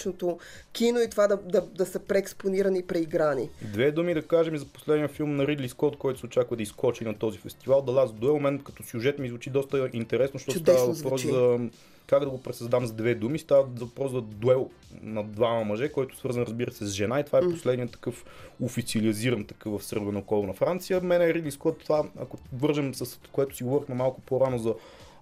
мелодраматичното 0.07 0.39
кино 0.73 1.01
и 1.01 1.11
това 1.11 1.27
да, 1.27 1.37
да, 1.37 1.61
да 1.61 1.87
са 1.87 1.99
преекспонирани 1.99 2.79
и 2.79 2.87
преиграни. 2.87 3.49
Две 3.63 3.91
думи 3.91 4.15
да 4.15 4.23
кажем 4.23 4.57
за 4.57 4.67
последния 4.67 5.09
филм 5.09 5.37
на 5.37 5.47
Ридли 5.47 5.69
Скот, 5.69 5.99
който 5.99 6.21
се 6.21 6.27
очаква 6.27 6.57
да 6.57 6.63
изкочи 6.63 7.05
на 7.05 7.15
този 7.15 7.39
фестивал. 7.39 7.83
The 7.83 7.91
Last 7.91 8.13
Duel, 8.13 8.39
мен 8.39 8.59
като 8.59 8.83
сюжет 8.83 9.19
ми 9.19 9.29
звучи 9.29 9.51
доста 9.51 9.91
интересно, 9.93 10.39
защото 10.39 10.59
Чудесно 10.59 10.95
става 10.95 11.17
въпрос 11.17 11.23
за 11.23 11.69
как 12.07 12.25
да 12.25 12.31
го 12.31 12.43
пресъздам 12.43 12.87
с 12.87 12.93
две 12.93 13.15
думи. 13.15 13.39
Става 13.39 13.63
въпрос 13.63 14.13
за 14.13 14.21
дуел 14.21 14.71
на 15.03 15.25
двама 15.25 15.65
мъже, 15.65 15.93
който 15.93 16.15
е 16.15 16.19
свързан, 16.19 16.43
разбира 16.43 16.73
се, 16.73 16.87
с 16.87 16.91
жена 16.91 17.21
и 17.21 17.25
това 17.25 17.39
е 17.39 17.43
последният 17.43 17.93
такъв 17.93 18.25
официализиран 18.61 19.45
такъв 19.45 19.73
в 19.73 19.85
сърбено 19.85 20.19
около 20.19 20.47
на 20.47 20.53
Франция. 20.53 21.01
Мене 21.01 21.35
Ридли 21.35 21.51
Скот, 21.51 21.79
това, 21.79 22.05
ако 22.21 22.39
вържем 22.53 22.95
с 22.95 23.19
което 23.33 23.57
си 23.57 23.65
говорихме 23.65 23.95
малко 23.95 24.21
по-рано 24.21 24.59
за 24.59 24.75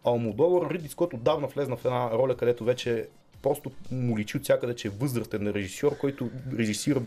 Алмодовър, 0.05 0.71
Ридли 0.71 0.89
Скот 0.89 1.15
отдавна 1.15 1.47
влезна 1.47 1.77
в 1.77 1.85
една 1.85 2.11
роля, 2.11 2.37
където 2.37 2.65
вече 2.65 3.09
просто 3.43 3.71
му 3.91 4.19
личи 4.19 4.37
от 4.37 4.43
всякъде, 4.43 4.77
че 4.77 4.89
е 4.89 4.91
възрастен 4.91 5.51
режисьор, 5.51 5.99
който 5.99 6.31
режисира 6.59 7.03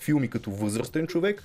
филми 0.00 0.30
като 0.30 0.50
възрастен 0.50 1.06
човек, 1.06 1.42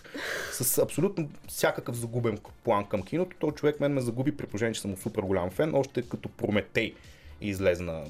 с 0.52 0.78
абсолютно 0.78 1.30
всякакъв 1.48 1.96
загубен 1.96 2.40
план 2.64 2.86
към 2.86 3.04
киното. 3.04 3.36
Той 3.40 3.52
човек 3.52 3.80
мен 3.80 3.94
ме 3.94 4.02
загуби 4.02 4.38
при 4.38 4.46
положение, 4.46 4.74
че 4.74 4.82
съм 4.82 4.98
супер 4.98 5.22
голям 5.22 5.50
фен, 5.50 5.76
още 5.76 6.02
като 6.02 6.30
Прометей 6.30 6.94
излезна. 7.42 8.04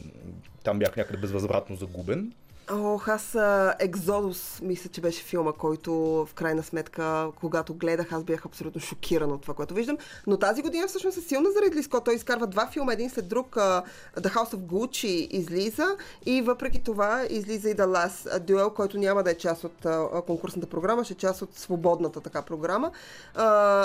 Там 0.64 0.80
бях 0.80 0.96
някъде 0.96 1.18
безвъзвратно 1.18 1.76
загубен. 1.76 2.34
Ох, 2.72 3.08
аз 3.08 3.38
Екзодус, 3.80 4.62
мисля, 4.62 4.90
че 4.90 5.02
беше 5.02 5.24
филма, 5.24 5.52
който 5.52 5.94
в 6.26 6.30
крайна 6.36 6.64
сметка, 6.64 7.32
когато 7.40 7.74
гледах, 7.74 8.12
аз 8.12 8.24
бях 8.24 8.46
абсолютно 8.46 8.82
шокиран 8.82 9.32
от 9.32 9.42
това, 9.42 9.54
което 9.54 9.74
виждам. 9.74 9.98
Но 10.28 10.38
тази 10.38 10.62
година 10.62 10.88
всъщност 10.88 11.18
е 11.18 11.22
силна 11.22 11.52
за 11.52 11.62
Ридли 11.62 11.84
Скот. 11.84 12.06
Той 12.06 12.16
изкарва 12.16 12.48
два 12.48 12.68
филма, 12.68 12.94
един 12.94 13.10
след 13.10 13.28
друг. 13.28 13.56
The 13.56 13.84
House 14.18 14.54
of 14.54 14.58
Gucci 14.58 15.28
излиза 15.32 15.88
и 16.26 16.42
въпреки 16.42 16.84
това 16.84 17.26
излиза 17.30 17.70
и 17.70 17.76
The 17.76 17.86
Last 17.86 18.40
Duel, 18.40 18.74
който 18.74 18.98
няма 18.98 19.24
да 19.24 19.32
е 19.32 19.38
част 19.38 19.64
от 19.64 19.86
конкурсната 20.26 20.68
програма, 20.68 21.04
ще 21.04 21.14
е 21.14 21.18
част 21.18 21.42
от 21.42 21.56
свободната 21.56 22.22
така 22.22 22.42
програма. 22.42 22.92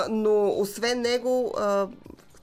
Но 0.09 0.59
освен 0.59 1.01
него, 1.01 1.55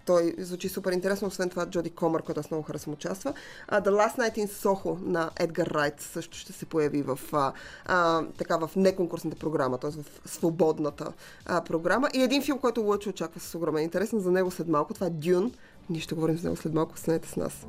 той 0.07 0.35
звучи 0.39 0.69
супер 0.69 0.93
интересно, 0.93 1.29
освен 1.29 1.51
това 1.51 1.67
Джоди 1.67 1.91
Комър, 1.91 2.23
който 2.23 2.41
аз 2.41 2.51
много 2.51 2.65
харесвам 2.65 2.95
участва. 2.95 3.35
Uh, 3.73 3.85
The 3.85 3.91
Last 3.91 4.19
Night 4.19 4.39
in 4.39 4.47
Soho 4.47 5.07
на 5.07 5.31
Едгар 5.41 5.67
Райт 5.67 6.01
също 6.01 6.39
ще 6.39 6.53
се 6.53 6.67
появи 6.67 7.03
в, 7.03 7.19
uh, 7.31 7.53
uh, 7.89 8.27
така, 8.39 8.57
в 8.57 8.71
неконкурсната 8.77 9.37
програма, 9.37 9.79
т.е. 9.79 9.91
в 9.91 10.31
свободната 10.31 11.13
uh, 11.47 11.65
програма. 11.65 12.09
И 12.15 12.23
един 12.23 12.43
филм, 12.43 12.59
който 12.59 12.83
Лъчо 12.83 13.11
очаква 13.11 13.41
с 13.41 13.55
огромен 13.55 13.85
интерес, 13.85 14.11
за 14.13 14.31
него 14.31 14.51
след 14.51 14.69
малко, 14.69 14.95
това 14.95 15.07
е 15.07 15.11
Дюн. 15.11 15.53
Ние 15.91 16.01
ще 16.01 16.15
говорим 16.15 16.39
за 16.39 16.49
него 16.49 16.57
след 16.57 16.75
малко, 16.75 16.95
останете 16.95 17.29
с 17.29 17.37
нас. 17.37 17.67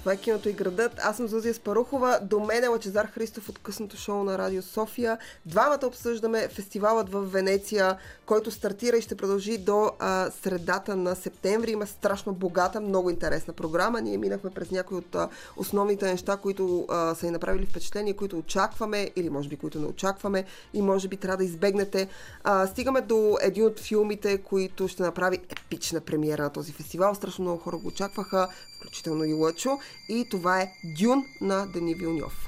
Това 0.00 0.12
е 0.12 0.16
киното 0.16 0.48
и 0.48 0.52
градът. 0.52 0.92
Аз 0.98 1.16
съм 1.16 1.28
Зузия 1.28 1.54
Спарухова. 1.54 2.18
До 2.22 2.40
мен 2.40 2.64
е 2.64 2.68
Лачезар 2.68 3.06
Христов 3.06 3.48
от 3.48 3.58
късното 3.58 3.96
шоу 3.96 4.24
на 4.24 4.38
Радио 4.38 4.62
София. 4.62 5.18
Двамата 5.46 5.86
обсъждаме 5.86 6.48
фестивалът 6.48 7.12
в 7.12 7.20
Венеция, 7.20 7.96
който 8.26 8.50
стартира 8.50 8.96
и 8.96 9.02
ще 9.02 9.14
продължи 9.14 9.58
до 9.58 9.90
а, 9.98 10.30
средата 10.30 10.96
на 10.96 11.16
септември. 11.16 11.70
Има 11.70 11.86
страшно 11.86 12.32
богата, 12.32 12.80
много 12.80 13.10
интересна 13.10 13.54
програма. 13.54 14.00
Ние 14.00 14.18
минахме 14.18 14.50
през 14.50 14.70
някои 14.70 14.98
от 14.98 15.14
а, 15.14 15.28
основните 15.56 16.06
неща, 16.06 16.36
които 16.36 16.86
а, 16.88 17.14
са 17.14 17.26
ни 17.26 17.32
направили 17.32 17.66
впечатление, 17.66 18.16
които 18.16 18.38
очакваме 18.38 19.10
или 19.16 19.30
може 19.30 19.48
би 19.48 19.56
които 19.56 19.80
не 19.80 19.86
очакваме 19.86 20.44
и 20.74 20.82
може 20.82 21.08
би 21.08 21.16
трябва 21.16 21.36
да 21.36 21.44
избегнете. 21.44 22.08
А, 22.44 22.66
стигаме 22.66 23.00
до 23.00 23.36
един 23.40 23.64
от 23.64 23.80
филмите, 23.80 24.38
които 24.38 24.88
ще 24.88 25.02
направи 25.02 25.38
епична 25.48 26.00
премиера 26.00 26.42
на 26.42 26.50
този 26.50 26.72
фестивал. 26.72 27.14
Страшно 27.14 27.44
много 27.44 27.60
хора 27.60 27.76
го 27.76 27.88
очакваха, 27.88 28.48
включително 28.80 29.24
и 29.24 29.32
Лъчо. 29.32 29.78
И 30.09 30.29
това 30.29 30.61
е 30.61 30.71
Дюн 30.83 31.25
на 31.41 31.67
Дени 31.67 31.95
Вилньов. 31.95 32.47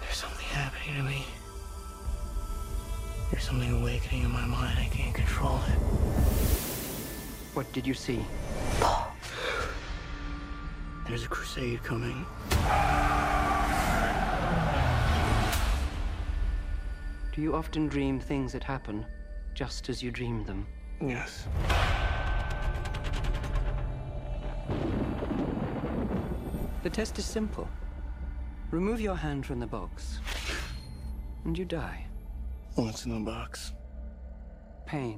There's 0.00 0.18
something 0.24 0.48
happening 0.60 0.94
to 1.00 1.04
me. 1.12 1.20
There's 3.30 3.44
something 3.50 3.72
awakening 3.80 4.22
in 4.24 4.32
my 4.40 4.46
mind. 4.58 4.76
I 4.86 4.88
can't 4.96 5.14
control 5.14 5.58
it. 5.72 5.78
What 7.54 7.66
did 7.72 7.84
you 7.90 7.94
see? 8.06 8.20
There's 11.06 11.24
a 11.24 11.28
crusade 11.36 11.80
coming. 11.90 12.18
Do 17.34 17.38
you 17.42 17.54
often 17.54 17.88
dream 17.88 18.20
things 18.20 18.52
that 18.52 18.64
happen 18.64 19.06
just 19.54 19.88
as 19.88 20.02
you 20.02 20.10
dreamed 20.10 20.46
them? 20.46 20.66
Yes. 21.00 21.46
The 26.85 26.91
test 26.91 27.17
is 27.17 27.25
simple. 27.25 27.67
Remove 28.71 28.99
your 29.01 29.17
hand 29.25 29.41
from 29.47 29.59
the 29.59 29.71
box, 29.77 30.19
and 31.43 31.57
you 31.57 31.65
die. 31.65 31.99
What's 32.75 33.05
in 33.05 33.11
the 33.17 33.25
box? 33.35 33.73
Pain. 34.85 35.17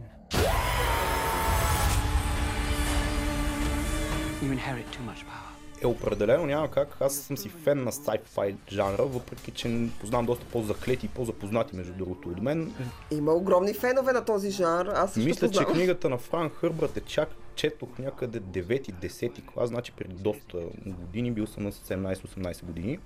You 4.42 4.50
inherit 4.58 4.88
too 4.96 5.04
much 5.04 5.22
power. 5.26 5.48
Е, 5.82 5.88
определено 5.88 6.46
няма 6.46 6.72
как. 6.72 6.98
Аз 7.02 7.16
съм 7.16 7.38
си 7.38 7.50
фен 7.50 7.84
на 7.84 7.92
sci-fi 7.92 8.56
жанра, 8.72 9.04
въпреки 9.04 9.52
че 9.52 9.90
познавам 10.00 10.26
доста 10.26 10.46
по-заклети 10.46 11.06
и 11.06 11.10
по-запознати 11.10 11.76
между 11.76 11.94
другото 11.94 12.30
от 12.30 12.42
мен. 12.42 12.74
Има 13.12 13.32
огромни 13.32 13.74
фенове 13.74 14.14
на 14.14 14.26
този 14.26 14.52
жанр. 14.52 14.88
Аз 14.88 15.14
също 15.14 15.30
Мисля, 15.30 15.48
че 15.48 15.52
познавам. 15.52 15.74
книгата 15.74 16.10
на 16.10 16.18
Франк 16.18 16.54
Хърбърт 16.54 16.98
е 16.98 17.02
чак 17.02 17.30
четох 17.58 18.00
някъде 18.00 18.42
9-10 18.42 19.46
клас, 19.46 19.70
значи 19.70 19.92
преди 19.92 20.24
доста 20.24 20.58
години, 20.86 21.32
бил 21.32 21.48
съм 21.48 21.64
на 21.64 21.72
17-18 21.72 22.66
години. 22.66 23.00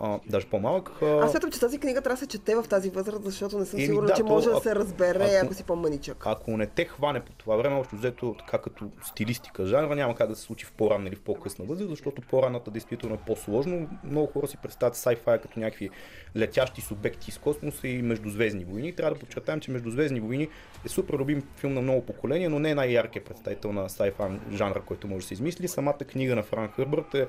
А, 0.00 0.18
даже 0.28 0.46
по-малък. 0.46 0.90
А, 1.02 1.06
Аз 1.06 1.30
смятам, 1.30 1.50
че 1.50 1.60
тази 1.60 1.78
книга 1.78 2.00
трябва 2.00 2.14
да 2.14 2.20
се 2.20 2.26
чете 2.26 2.54
в 2.56 2.64
тази 2.70 2.90
възраст, 2.90 3.24
защото 3.24 3.58
не 3.58 3.64
съм 3.66 3.78
Еми, 3.78 3.86
сигурна, 3.86 4.06
да, 4.08 4.14
че 4.14 4.22
то, 4.22 4.28
може 4.28 4.46
да 4.46 4.52
ако- 4.52 4.62
се 4.62 4.74
разбере, 4.74 5.24
ако- 5.24 5.44
ако 5.46 5.54
си 5.54 5.64
по-маничък. 5.64 6.22
Ако 6.26 6.56
не 6.56 6.66
те 6.66 6.84
хване 6.84 7.20
по 7.20 7.32
това 7.32 7.56
време, 7.56 7.76
общо 7.76 7.96
взето 7.96 8.34
така 8.38 8.58
като 8.58 8.84
стилистика 9.04 9.66
жанра, 9.66 9.96
няма 9.96 10.14
как 10.14 10.28
да 10.28 10.36
се 10.36 10.42
случи 10.42 10.66
в 10.66 10.72
по-ранна 10.72 11.08
или 11.08 11.16
в 11.16 11.20
по-късна 11.20 11.64
възраст, 11.64 11.90
защото 11.90 12.22
по-ранната 12.22 12.70
действително 12.70 13.14
е 13.14 13.26
по-сложно. 13.26 13.88
Много 14.04 14.26
хора 14.26 14.46
си 14.46 14.56
представят 14.56 14.96
sci-fi 14.96 15.40
като 15.42 15.60
някакви 15.60 15.90
летящи 16.36 16.80
субекти 16.80 17.30
из 17.30 17.38
космоса 17.38 17.88
и 17.88 18.02
междузвездни 18.02 18.64
войни. 18.64 18.92
Трябва 18.92 19.14
да 19.14 19.20
подчертаем, 19.20 19.60
че 19.60 19.70
Междузвездни 19.70 20.20
войни 20.20 20.48
е 20.86 20.88
супер 20.88 21.14
любим 21.14 21.42
филм 21.56 21.74
на 21.74 21.82
много 21.82 22.02
поколения, 22.02 22.50
но 22.50 22.58
не 22.58 22.70
е 22.70 22.74
най-яркият 22.74 23.24
представител 23.24 23.72
на 23.72 23.88
sci-fi 23.88 24.14
жанра, 24.52 24.80
който 24.80 25.08
може 25.08 25.20
да 25.20 25.28
се 25.28 25.34
измисли. 25.34 25.68
Самата 25.68 25.98
книга 25.98 26.36
на 26.36 26.42
Франк 26.42 26.70
Хърбърт 26.70 27.14
е 27.14 27.26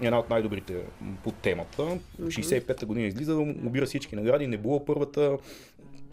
една 0.00 0.18
от 0.18 0.30
най-добрите 0.30 0.82
по 1.24 1.30
темата. 1.30 1.97
65-та 2.20 2.86
година 2.86 3.06
излиза, 3.06 3.36
обира 3.36 3.86
всички 3.86 4.16
награди, 4.16 4.46
не 4.46 4.56
било 4.56 4.84
първата, 4.84 5.38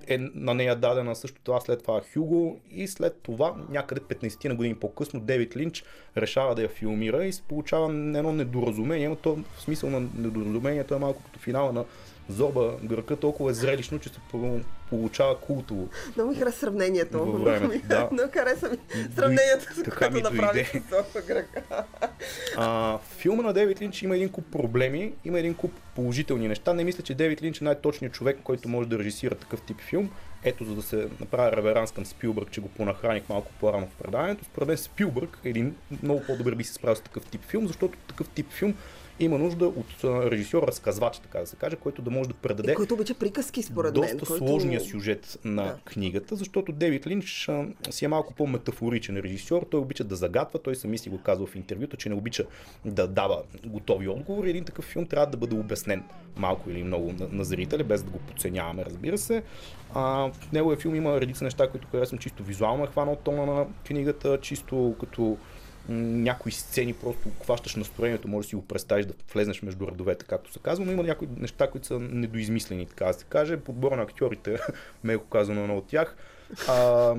е 0.08 0.17
на 0.17 0.54
нея 0.54 0.76
дадена 0.76 1.15
също 1.15 1.41
това 1.43 1.62
след 1.62 1.82
това 1.82 2.02
Хюго 2.13 2.60
и 2.71 2.88
след 2.88 3.19
това 3.24 3.56
някъде 3.69 4.02
15 4.02 4.50
на 4.50 4.56
години 4.56 4.76
по-късно 4.76 5.19
Девид 5.19 5.58
Линч 5.58 5.84
решава 6.17 6.56
да 6.56 6.62
я 6.62 6.69
филмира 6.69 7.26
и 7.26 7.34
се 7.34 7.41
получава 7.41 7.86
едно 7.86 8.34
недоразумение, 8.34 9.10
но 9.10 9.15
то 9.15 9.36
в 9.58 9.62
смисъл 9.62 9.89
на 9.89 10.00
недоразумението 10.00 10.95
е 10.95 11.00
малко 11.00 11.24
като 11.24 11.39
финала 11.39 11.74
на 11.74 11.86
Зоба 12.29 12.77
Гърка, 12.83 13.15
толкова 13.15 13.51
е 13.51 13.53
зрелищно, 13.53 13.99
че 13.99 14.09
се 14.09 14.19
по- 14.31 14.59
получава 14.89 15.39
култово. 15.39 15.89
Много 16.15 16.31
ми 16.31 16.38
хареса 16.38 16.59
сравнението. 16.59 17.25
Във 17.25 17.43
да. 17.88 18.09
Много 18.11 18.31
хареса 18.33 18.69
ми 18.69 18.77
сравнението, 19.15 19.73
с 19.75 19.97
което 19.97 20.19
направи 20.19 20.65
с 20.65 20.71
Софа 20.89 21.21
Гръка. 21.21 21.83
А, 22.57 22.97
филма 22.97 23.43
на 23.43 23.53
Девид 23.53 23.81
Линч 23.81 24.01
има 24.01 24.15
един 24.15 24.29
куп 24.29 24.45
проблеми, 24.51 25.13
има 25.25 25.39
един 25.39 25.53
куп 25.53 25.71
положителни 25.95 26.47
неща. 26.47 26.73
Не 26.73 26.83
мисля, 26.83 27.03
че 27.03 27.13
Девид 27.13 27.41
Линч 27.41 27.61
е 27.61 27.63
най-точният 27.63 28.13
човек, 28.13 28.38
който 28.43 28.69
може 28.69 28.89
да 28.89 28.99
режисира 28.99 29.35
такъв 29.35 29.61
тип 29.61 29.81
филм. 29.81 30.11
Ето, 30.43 30.65
за 30.65 30.75
да 30.75 30.81
се 30.81 31.07
направя 31.19 31.51
реверанс 31.57 31.91
към 31.91 32.05
Спилбърг, 32.05 32.51
че 32.51 32.61
го 32.61 32.67
понахраних 32.67 33.29
малко 33.29 33.51
по-рано 33.59 33.88
в 33.88 34.03
преданието. 34.03 34.45
Според 34.45 34.67
мен 34.67 34.77
Спилбърг 34.77 35.39
е 35.43 35.49
един 35.49 35.75
много 36.03 36.23
по-добър 36.27 36.55
би 36.55 36.63
се 36.63 36.73
справил 36.73 36.95
с 36.95 37.01
такъв 37.01 37.25
тип 37.25 37.41
филм, 37.45 37.67
защото 37.67 37.97
такъв 38.07 38.29
тип 38.29 38.51
филм 38.51 38.73
има 39.19 39.38
нужда 39.38 39.65
от 39.67 40.04
а, 40.04 40.32
режисьор 40.32 40.63
разказвач, 40.63 41.19
така 41.19 41.39
да 41.39 41.47
се 41.47 41.56
каже, 41.56 41.75
който 41.75 42.01
да 42.01 42.12
може 42.12 42.30
да 42.30 42.36
предаде 42.36 42.71
И 42.71 42.75
който 42.75 42.93
обича 42.93 43.13
приказки, 43.13 43.63
според 43.63 43.93
доста 43.93 44.15
мен. 44.15 44.25
който... 44.25 44.47
сложния 44.47 44.82
сюжет 44.82 45.39
на 45.45 45.63
Да. 45.63 45.78
книгата, 45.86 46.36
защото 46.36 46.71
Девид 46.71 47.08
Линч 47.08 47.49
а, 47.49 47.65
си 47.89 48.06
е 48.06 48.08
малко 48.08 48.34
по-метафоричен 48.34 49.17
режисьор. 49.17 49.65
Той 49.71 49.80
обича 49.80 50.04
да 50.04 50.15
загатва, 50.15 50.60
той 50.60 50.75
сами 50.75 50.97
си 50.97 51.10
го 51.10 51.17
казва 51.21 51.45
в 51.45 51.56
интервюта, 51.56 51.97
че 51.97 52.10
не 52.10 52.15
обича 52.15 52.45
да 52.86 53.08
дава 53.08 53.41
готови 53.65 54.08
отговори. 54.08 54.49
Един 54.49 54.63
такъв 54.63 54.86
филм 54.86 55.06
трябва 55.06 55.28
да 55.28 55.38
бъде 55.38 55.56
обяснен 55.56 56.04
малко 56.38 56.69
или 56.69 56.84
много 56.84 57.13
на, 57.19 57.28
на 57.32 57.43
зрителя, 57.43 57.84
без 57.84 58.04
да 58.04 58.10
го 58.12 58.19
подценяваме, 58.19 58.86
разбира 58.86 59.17
се. 59.17 59.43
А, 59.93 60.01
в 60.32 60.51
неговия 60.54 60.78
филм 60.78 60.95
има 60.95 61.21
редица 61.21 61.43
неща, 61.43 61.69
които 61.69 61.88
харесвам 61.88 62.19
чисто 62.19 62.43
визуално 62.43 62.84
е 62.84 62.88
хванал 62.88 63.15
тона 63.23 63.45
на 63.45 63.65
книгата, 63.88 64.38
чисто 64.41 64.95
като 64.99 65.38
някои 65.89 66.52
сцени 66.52 66.93
просто 66.93 67.30
хващаш 67.43 67.76
настроението, 67.76 68.28
може 68.28 68.45
да 68.45 68.50
си 68.50 68.56
го 68.56 68.67
представиш 68.67 69.06
да 69.06 69.13
влезнеш 69.34 69.62
между 69.62 69.88
редовете, 69.88 70.26
както 70.26 70.54
се 70.54 70.60
казва, 70.60 70.86
но 70.86 70.91
има 70.91 71.04
някои 71.04 71.28
неща, 71.38 71.71
които 71.71 71.88
са 71.88 72.00
недоизмислени, 72.00 72.86
така 72.86 73.06
да 73.06 73.13
се 73.13 73.26
каже. 73.26 73.58
Подбора 73.58 73.95
на 73.95 74.04
актьорите, 74.04 74.60
меко 75.04 75.26
казано, 75.26 75.62
едно 75.62 75.78
от 75.78 75.88
тях. 75.88 76.15
А, 76.67 77.15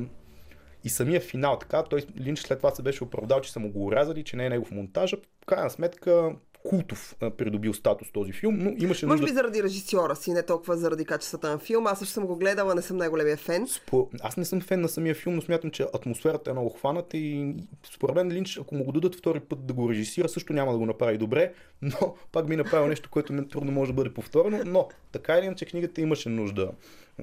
и 0.85 0.89
самия 0.89 1.21
финал, 1.21 1.59
така, 1.59 1.83
той 1.83 2.01
Линч 2.21 2.39
след 2.39 2.59
това 2.59 2.71
се 2.71 2.83
беше 2.83 3.05
оправдал, 3.05 3.41
че 3.41 3.53
са 3.53 3.61
му 3.61 3.71
го 3.71 3.87
урязали, 3.87 4.25
че 4.25 4.37
не 4.37 4.47
е 4.47 4.51
негов 4.51 4.71
монтажа. 4.71 5.17
В 5.43 5.47
крайна 5.47 5.71
сметка 5.71 6.33
култов 6.65 7.17
а, 7.21 7.31
придобил 7.31 7.75
статус 7.75 8.13
този 8.13 8.33
филм, 8.33 8.59
но 8.59 8.71
имаше 8.79 9.07
Може 9.07 9.21
нужда... 9.21 9.27
би 9.27 9.37
заради 9.37 9.63
режисьора 9.63 10.17
си, 10.17 10.33
не 10.33 10.43
толкова 10.43 10.77
заради 10.77 11.05
качествата 11.05 11.51
на 11.51 11.59
филма. 11.59 11.91
Аз 11.91 11.99
също 11.99 12.15
съм 12.15 12.27
го 12.27 12.37
гледала, 12.37 12.75
не 12.75 12.83
съм 12.83 12.97
най-големия 12.97 13.37
фен. 13.37 13.67
По... 13.87 14.09
Аз 14.21 14.37
не 14.37 14.45
съм 14.45 14.61
фен 14.61 14.81
на 14.81 14.89
самия 14.89 15.15
филм, 15.15 15.35
но 15.35 15.43
смятам, 15.43 15.71
че 15.71 15.87
атмосферата 15.95 16.51
е 16.51 16.53
много 16.53 16.71
хваната 16.71 17.17
и 17.17 17.55
според 17.95 18.15
мен 18.15 18.33
Линч, 18.33 18.59
ако 18.59 18.75
му 18.75 18.85
го 18.85 18.93
дадат 18.93 19.15
втори 19.15 19.41
път 19.41 19.67
да 19.67 19.75
го 19.75 19.91
режисира, 19.91 20.29
също 20.29 20.53
няма 20.53 20.73
да 20.73 20.79
го 20.79 20.87
направи 20.87 21.19
добре, 21.19 21.53
но 21.83 22.15
пак 22.33 22.47
би 22.47 22.57
направил 22.57 22.89
нещо, 22.89 23.11
което 23.11 23.33
не, 23.33 23.49
трудно 23.49 23.73
може 23.73 23.93
да 23.93 23.97
бъде 23.97 24.15
повторено, 24.15 24.63
но 24.67 24.89
така 25.13 25.39
или 25.39 25.47
иначе 25.47 25.67
книгата 25.67 26.01
имаше 26.01 26.29
нужда 26.29 26.71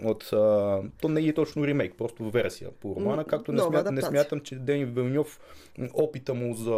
от... 0.03 0.33
А... 0.33 0.81
То 1.01 1.09
не 1.09 1.21
е 1.21 1.33
точно 1.33 1.67
ремейк, 1.67 1.93
просто 1.97 2.29
версия 2.29 2.71
по 2.71 2.95
романа, 2.95 3.25
както 3.25 3.51
не, 3.51 3.61
смят, 3.61 3.91
не 3.91 4.01
смятам, 4.01 4.39
че 4.39 4.55
Дени 4.55 4.85
Вилньов 4.85 5.39
опита 5.93 6.33
му 6.33 6.55
за 6.55 6.71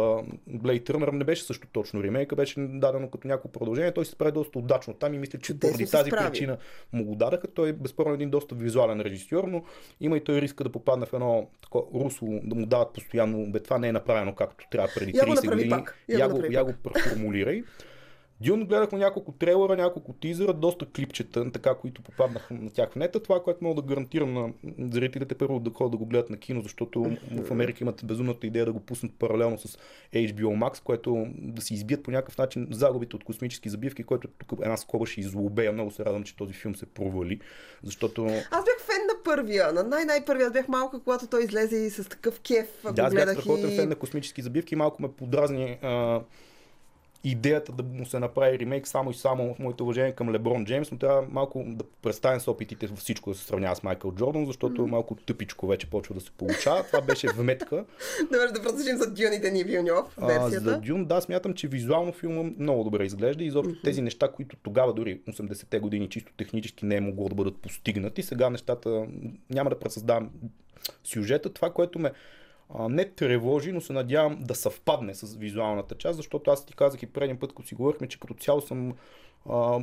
Blade 0.50 0.90
Runner 0.90 1.12
не 1.12 1.24
беше 1.24 1.42
също 1.42 1.68
точно 1.72 2.02
ремейка, 2.02 2.36
беше 2.36 2.60
дадено 2.60 3.10
като 3.10 3.28
някакво 3.28 3.48
продължение, 3.48 3.92
той 3.92 4.04
се 4.04 4.12
справи 4.12 4.32
доста 4.32 4.58
удачно 4.58 4.94
там 4.94 5.14
и 5.14 5.18
мисля, 5.18 5.38
че 5.38 5.46
Чудесно 5.46 5.72
поради 5.72 5.90
тази 5.90 6.10
справи. 6.10 6.30
причина 6.30 6.56
му 6.92 7.04
го 7.04 7.14
дадаха. 7.14 7.46
Той 7.48 7.68
е 7.68 7.72
безспорно 7.72 8.14
един 8.14 8.30
доста 8.30 8.54
визуален 8.54 9.00
режисьор, 9.00 9.44
но 9.44 9.64
има 10.00 10.16
и 10.16 10.24
той 10.24 10.40
риска 10.40 10.64
да 10.64 10.70
попадне 10.70 11.06
в 11.06 11.12
едно 11.12 11.50
такова 11.62 12.04
русло, 12.04 12.40
да 12.42 12.54
му 12.54 12.66
дават 12.66 12.92
постоянно, 12.92 13.50
бе 13.52 13.60
това 13.60 13.78
не 13.78 13.88
е 13.88 13.92
направено 13.92 14.34
както 14.34 14.64
трябва 14.70 14.88
преди 14.94 15.18
Я 15.18 15.26
го 15.26 15.32
30 15.32 15.50
години. 15.50 15.70
пак. 15.70 15.98
Я 16.08 16.18
Я 16.18 16.28
го, 16.28 16.34
направи 16.34 16.54
я 16.54 16.64
го 16.64 16.72
преформулирай. 16.84 17.62
Дюн 18.40 18.64
гледахме 18.64 18.98
няколко 18.98 19.32
трейлера, 19.32 19.76
няколко 19.76 20.12
тизера, 20.12 20.52
доста 20.52 20.86
клипчета, 20.86 21.52
така, 21.52 21.74
които 21.74 22.02
попаднаха 22.02 22.54
на 22.54 22.70
тях 22.70 22.90
в 22.90 22.96
нета. 22.96 23.22
Това, 23.22 23.42
което 23.42 23.64
мога 23.64 23.82
да 23.82 23.88
гарантирам 23.88 24.34
на 24.34 24.52
зрителите, 24.78 25.34
първо 25.34 25.60
да 25.60 25.70
ходят 25.70 25.90
да 25.90 25.96
го 25.96 26.06
гледат 26.06 26.30
на 26.30 26.36
кино, 26.36 26.60
защото 26.60 27.16
в 27.30 27.50
Америка 27.50 27.78
имат 27.80 28.02
безумната 28.04 28.46
идея 28.46 28.64
да 28.64 28.72
го 28.72 28.80
пуснат 28.80 29.12
паралелно 29.18 29.58
с 29.58 29.78
HBO 30.14 30.58
Max, 30.58 30.82
което 30.82 31.26
да 31.38 31.62
си 31.62 31.74
избият 31.74 32.02
по 32.02 32.10
някакъв 32.10 32.38
начин 32.38 32.68
загубите 32.70 33.16
от 33.16 33.24
космически 33.24 33.68
забивки, 33.68 34.02
който 34.04 34.28
тук 34.38 34.58
една 34.62 34.76
скоба 34.76 35.06
ще 35.06 35.20
излобея. 35.20 35.72
Много 35.72 35.90
се 35.90 36.04
радвам, 36.04 36.24
че 36.24 36.36
този 36.36 36.52
филм 36.52 36.76
се 36.76 36.86
провали, 36.86 37.40
защото 37.82 38.24
Аз 38.26 38.64
бях 38.64 38.80
фен 38.80 39.06
на 39.06 39.22
първия, 39.24 39.72
на 39.72 39.82
най-най-първия. 39.82 40.46
Аз 40.46 40.52
бях 40.52 40.68
малка, 40.68 41.00
когато 41.00 41.26
той 41.26 41.44
излезе 41.44 41.76
и 41.76 41.90
с 41.90 42.08
такъв 42.08 42.40
кеф 42.40 42.68
Да, 42.82 42.88
аз 42.88 42.94
бях 42.94 43.10
гледах 43.10 43.34
страхотен 43.34 43.72
и... 43.72 43.76
фен 43.76 43.88
на 43.88 43.94
космически 43.94 44.42
забивки 44.42 44.76
малко 44.76 45.02
ме 45.02 45.12
подразни 45.12 45.78
а, 45.82 46.20
идеята 47.24 47.72
да 47.72 47.82
му 47.82 48.06
се 48.06 48.18
направи 48.18 48.58
ремейк 48.58 48.88
само 48.88 49.10
и 49.10 49.14
само 49.14 49.54
в 49.54 49.58
моето 49.58 49.84
уважение 49.84 50.12
към 50.12 50.30
Леброн 50.32 50.64
Джеймс, 50.64 50.90
но 50.90 50.98
трябва 50.98 51.22
малко 51.30 51.64
да 51.66 51.84
представим 52.02 52.40
с 52.40 52.48
опитите 52.48 52.86
във 52.86 52.98
всичко 52.98 53.30
да 53.30 53.36
се 53.36 53.44
сравнява 53.44 53.76
с 53.76 53.82
Майкъл 53.82 54.12
Джордан, 54.12 54.46
защото 54.46 54.86
малко 54.86 55.14
тъпичко 55.14 55.66
вече 55.66 55.90
почва 55.90 56.14
да 56.14 56.20
се 56.20 56.30
получава. 56.30 56.84
Това 56.84 57.00
беше 57.00 57.28
вметка. 57.28 57.84
Добре, 58.22 58.52
да 58.54 58.62
продължим 58.62 58.96
за 58.96 59.10
Дюните 59.10 59.50
ни 59.50 59.64
Вилньов, 59.64 60.18
А, 60.20 60.26
версията. 60.26 60.70
за 60.70 60.78
Дюн, 60.78 61.04
да, 61.04 61.20
смятам, 61.20 61.54
че 61.54 61.68
визуално 61.68 62.12
филма 62.12 62.50
много 62.58 62.84
добре 62.84 63.04
изглежда 63.04 63.44
и 63.44 63.46
изобщо 63.46 63.82
тези 63.82 64.02
неща, 64.02 64.28
които 64.32 64.56
тогава 64.56 64.94
дори 64.94 65.20
80-те 65.28 65.78
години 65.78 66.08
чисто 66.08 66.32
технически 66.36 66.84
не 66.84 66.96
е 66.96 67.00
могло 67.00 67.28
да 67.28 67.34
бъдат 67.34 67.56
постигнати, 67.56 68.22
сега 68.22 68.50
нещата 68.50 69.06
няма 69.50 69.70
да 69.70 69.78
пресъздавам 69.78 70.30
сюжета. 71.04 71.52
Това, 71.52 71.72
което 71.72 71.98
ме 71.98 72.12
а, 72.74 72.88
не 72.88 73.04
тревожи, 73.04 73.72
но 73.72 73.80
се 73.80 73.92
надявам 73.92 74.38
да 74.40 74.54
съвпадне 74.54 75.14
с 75.14 75.36
визуалната 75.36 75.94
част, 75.94 76.16
защото 76.16 76.50
аз 76.50 76.66
ти 76.66 76.74
казах 76.74 77.02
и 77.02 77.06
предния 77.06 77.40
път, 77.40 77.54
като 77.54 77.68
си 77.68 77.74
говорихме, 77.74 78.08
че 78.08 78.20
като 78.20 78.34
цяло 78.34 78.60
съм 78.60 78.92
а, 79.48 79.80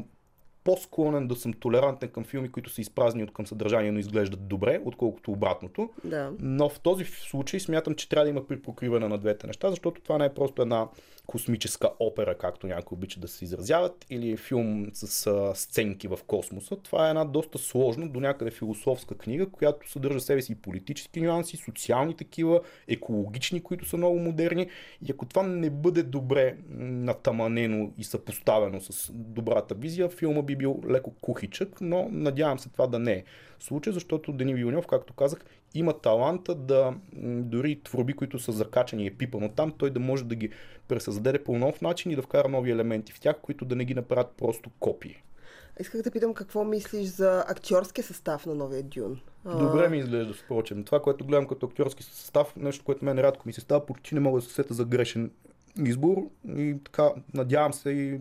по-склонен 0.64 1.28
да 1.28 1.36
съм 1.36 1.54
толерантен 1.54 2.10
към 2.10 2.24
филми, 2.24 2.52
които 2.52 2.70
са 2.70 2.82
изпразнени 2.82 3.24
от 3.24 3.34
към 3.34 3.48
съдържание, 3.48 3.92
но 3.92 4.00
изглеждат 4.00 4.48
добре, 4.48 4.82
отколкото 4.86 5.32
обратното. 5.32 5.90
Да. 6.04 6.32
Но 6.40 6.70
в 6.70 6.80
този 6.80 7.06
случай 7.06 7.60
смятам, 7.60 7.96
че 7.96 8.10
трябва 8.10 8.24
да 8.24 8.30
има 8.30 8.48
припокриване 8.48 9.08
на 9.08 9.18
двете 9.18 9.48
неща, 9.48 9.70
защото 9.70 10.02
това 10.02 10.18
не 10.18 10.26
е 10.26 10.34
просто 10.34 10.62
една 10.62 10.88
космическа 11.34 11.90
опера, 12.00 12.38
както 12.38 12.68
някои 12.68 12.96
обичат 12.96 13.22
да 13.22 13.28
се 13.28 13.46
изразяват, 13.46 14.06
или 14.10 14.38
филм 14.38 14.88
с 14.94 15.28
а, 15.28 15.56
сценки 15.56 16.08
в 16.08 16.20
космоса. 16.28 16.76
Това 16.76 17.06
е 17.08 17.10
една 17.10 17.26
доста 17.26 17.58
сложна, 17.58 18.10
до 18.10 18.20
някъде 18.20 18.52
философска 18.52 19.18
книга, 19.18 19.50
която 19.50 19.92
съдържа 19.92 20.20
в 20.20 20.24
себе 20.24 20.42
си 20.42 20.52
и 20.52 20.56
политически 20.56 21.22
нюанси, 21.22 21.58
социални 21.58 22.16
такива, 22.16 22.62
екологични, 22.88 23.64
които 23.64 23.86
са 23.86 23.98
много 23.98 24.20
модерни. 24.20 24.68
И 25.08 25.12
ако 25.12 25.26
това 25.26 25.44
не 25.44 25.70
бъде 25.70 26.04
добре 26.04 26.58
натаманено 26.70 27.92
и 27.98 28.04
съпоставено 28.04 28.82
с 28.82 29.12
добрата 29.14 29.76
визия, 29.76 30.10
филма 30.10 30.42
би 30.42 30.56
бил 30.56 30.82
леко 30.90 31.14
кухичък, 31.22 31.82
но 31.82 32.10
надявам 32.12 32.60
се 32.60 32.70
това 32.70 32.88
да 32.88 33.00
не 33.00 33.14
е 33.14 33.24
случай, 33.60 33.94
защото 33.94 34.32
Дени 34.32 34.54
Вилньов, 34.54 34.88
както 34.88 35.14
казах, 35.14 35.40
има 35.74 35.94
таланта 36.00 36.56
да 36.56 36.94
дори 37.42 37.82
творби, 37.84 38.14
които 38.14 38.40
са 38.40 38.52
закачани 38.52 39.04
и 39.04 39.08
е 39.08 39.12
пипано 39.12 39.50
там, 39.50 39.74
той 39.78 39.90
да 39.90 40.00
може 40.00 40.24
да 40.24 40.36
ги 40.36 40.50
пресъздаде 40.88 41.44
по 41.44 41.58
нов 41.58 41.82
начин 41.82 42.12
и 42.12 42.16
да 42.16 42.22
вкара 42.22 42.50
нови 42.50 42.72
елементи 42.72 43.14
в 43.14 43.20
тях, 43.20 43.36
които 43.42 43.66
да 43.66 43.76
не 43.76 43.86
ги 43.86 43.94
направят 43.94 44.32
просто 44.38 44.70
копии. 44.80 45.24
Исках 45.80 46.02
да 46.02 46.12
питам 46.12 46.34
какво 46.34 46.64
мислиш 46.64 47.08
за 47.08 47.46
актьорския 47.48 48.04
състав 48.04 48.46
на 48.46 48.56
новия 48.56 48.84
Дюн. 48.84 49.20
Добре 49.46 49.90
ми 49.90 49.98
изглежда, 49.98 50.34
впрочем. 50.34 50.84
Това, 50.84 51.02
което 51.02 51.26
гледам 51.26 51.48
като 51.48 51.66
актьорски 51.66 52.04
състав, 52.04 52.56
нещо, 52.56 52.86
което 52.86 53.06
мен 53.06 53.20
рядко 53.20 53.44
ми 53.46 53.54
се 53.54 53.62
става, 53.62 53.86
почти 53.86 54.16
не 54.16 54.22
мога 54.22 54.40
да 54.40 54.46
се 54.46 54.54
сета 54.54 54.74
за 54.74 54.86
грешен 54.86 55.32
избор. 55.86 56.18
И 56.58 56.76
така, 56.86 57.12
надявам 57.34 57.74
се 57.74 57.90
и 57.90 58.20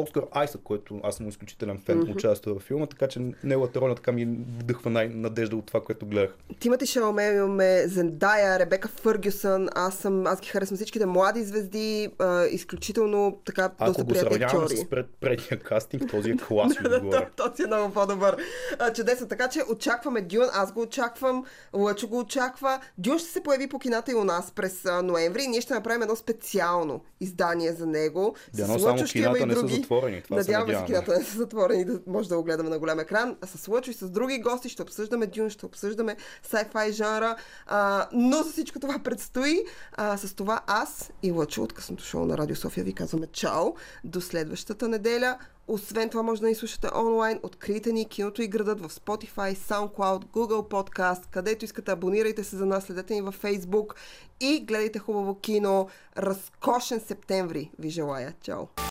Оскар 0.00 0.22
Айсък, 0.32 0.60
който 0.64 1.00
аз 1.02 1.16
съм 1.16 1.28
изключителен 1.28 1.78
фен, 1.86 2.02
mm-hmm. 2.02 2.14
участва 2.14 2.54
във 2.54 2.62
филма, 2.62 2.86
така 2.86 3.08
че 3.08 3.20
неговата 3.44 3.80
роля 3.80 3.94
така 3.94 4.12
ми 4.12 4.24
вдъхва 4.58 4.90
най-надежда 4.90 5.56
от 5.56 5.66
това, 5.66 5.80
което 5.80 6.06
гледах. 6.06 6.34
Тимати 6.60 6.86
Шалме, 6.86 7.26
имаме 7.26 7.88
Зендая, 7.88 8.58
Ребека 8.58 8.88
Фъргюсън, 8.88 9.68
аз, 9.74 9.94
съм, 9.94 10.26
аз 10.26 10.40
ги 10.40 10.48
харесвам 10.48 10.76
всичките 10.76 11.06
млади 11.06 11.44
звезди, 11.44 12.08
а, 12.18 12.44
изключително 12.44 13.40
така 13.44 13.70
Ако 13.78 13.84
доста 13.84 14.04
го 14.04 14.08
приятни 14.08 14.30
сравняваме 14.30 14.64
актьори. 14.64 14.76
с 14.76 14.90
пред, 14.90 15.06
предния 15.20 15.60
кастинг, 15.60 16.10
този 16.10 16.30
е 16.30 16.36
клас 16.48 16.72
отгоре. 16.84 17.28
Този 17.36 17.62
е 17.62 17.66
много 17.66 17.94
по-добър. 17.94 18.36
А, 18.78 18.92
чудесно. 18.92 19.28
Така 19.28 19.48
че 19.48 19.60
очакваме 19.72 20.20
Дюн. 20.20 20.46
Аз 20.52 20.72
го 20.72 20.80
очаквам. 20.80 21.44
Лъчо 21.74 22.08
го 22.08 22.18
очаква. 22.18 22.80
Дюн 22.98 23.18
ще 23.18 23.28
се 23.28 23.42
появи 23.42 23.66
по 23.66 23.78
кината 23.78 24.12
и 24.12 24.14
у 24.14 24.24
нас 24.24 24.52
през 24.52 24.84
а, 24.84 25.02
ноември. 25.02 25.46
Ние 25.46 25.60
ще 25.60 25.74
направим 25.74 26.02
едно 26.02 26.16
специално 26.16 27.04
издание 27.20 27.72
за 27.72 27.86
него. 27.86 28.36
Дано 28.54 28.78
С 28.78 28.82
Лъчо 28.82 29.06
ще 29.06 29.18
има 29.18 29.34
кината 29.34 29.52
и 29.52 29.54
други. 29.54 29.86
Затворени, 29.90 30.22
това 30.22 30.36
Надяваме 30.36 30.74
се 30.74 30.84
кината 30.84 31.18
не 31.18 31.24
са 31.24 31.36
затворени, 31.36 31.84
да 31.84 32.00
може 32.06 32.28
да 32.28 32.36
го 32.36 32.42
гледаме 32.42 32.70
на 32.70 32.78
голям 32.78 33.00
екран. 33.00 33.36
С 33.44 33.68
Лъчо 33.68 33.90
и 33.90 33.94
с 33.94 34.10
други 34.10 34.38
гости 34.38 34.68
ще 34.68 34.82
обсъждаме 34.82 35.26
Дюн, 35.26 35.50
ще 35.50 35.66
обсъждаме 35.66 36.16
sci-fi 36.50 36.90
жанра. 36.90 37.36
А, 37.66 38.08
но 38.12 38.42
за 38.42 38.52
всичко 38.52 38.80
това 38.80 38.98
предстои. 38.98 39.64
А, 39.92 40.16
с 40.16 40.34
това 40.34 40.60
аз 40.66 41.12
и 41.22 41.30
Лъчо 41.30 41.62
от 41.62 41.72
късното 41.72 42.04
шоу 42.04 42.24
на 42.24 42.38
Радио 42.38 42.56
София 42.56 42.84
ви 42.84 42.92
казваме 42.92 43.26
чао. 43.26 43.74
До 44.04 44.20
следващата 44.20 44.88
неделя. 44.88 45.38
Освен 45.68 46.08
това 46.08 46.22
може 46.22 46.40
да 46.40 46.46
ни 46.46 46.54
слушате 46.54 46.88
онлайн. 46.94 47.40
Открийте 47.42 47.92
ни 47.92 48.08
киното 48.08 48.42
и 48.42 48.48
градът 48.48 48.80
в 48.80 48.88
Spotify, 48.88 49.56
SoundCloud, 49.56 50.24
Google 50.24 50.70
Podcast, 50.70 51.22
където 51.30 51.64
искате. 51.64 51.90
Абонирайте 51.90 52.44
се 52.44 52.56
за 52.56 52.66
нас, 52.66 52.84
следете 52.84 53.14
ни 53.14 53.22
във 53.22 53.42
Facebook 53.42 53.94
и 54.40 54.60
гледайте 54.60 54.98
хубаво 54.98 55.34
кино. 55.40 55.88
Разкошен 56.16 57.00
септември 57.00 57.70
ви 57.78 57.90
желая. 57.90 58.34
Чао! 58.42 58.80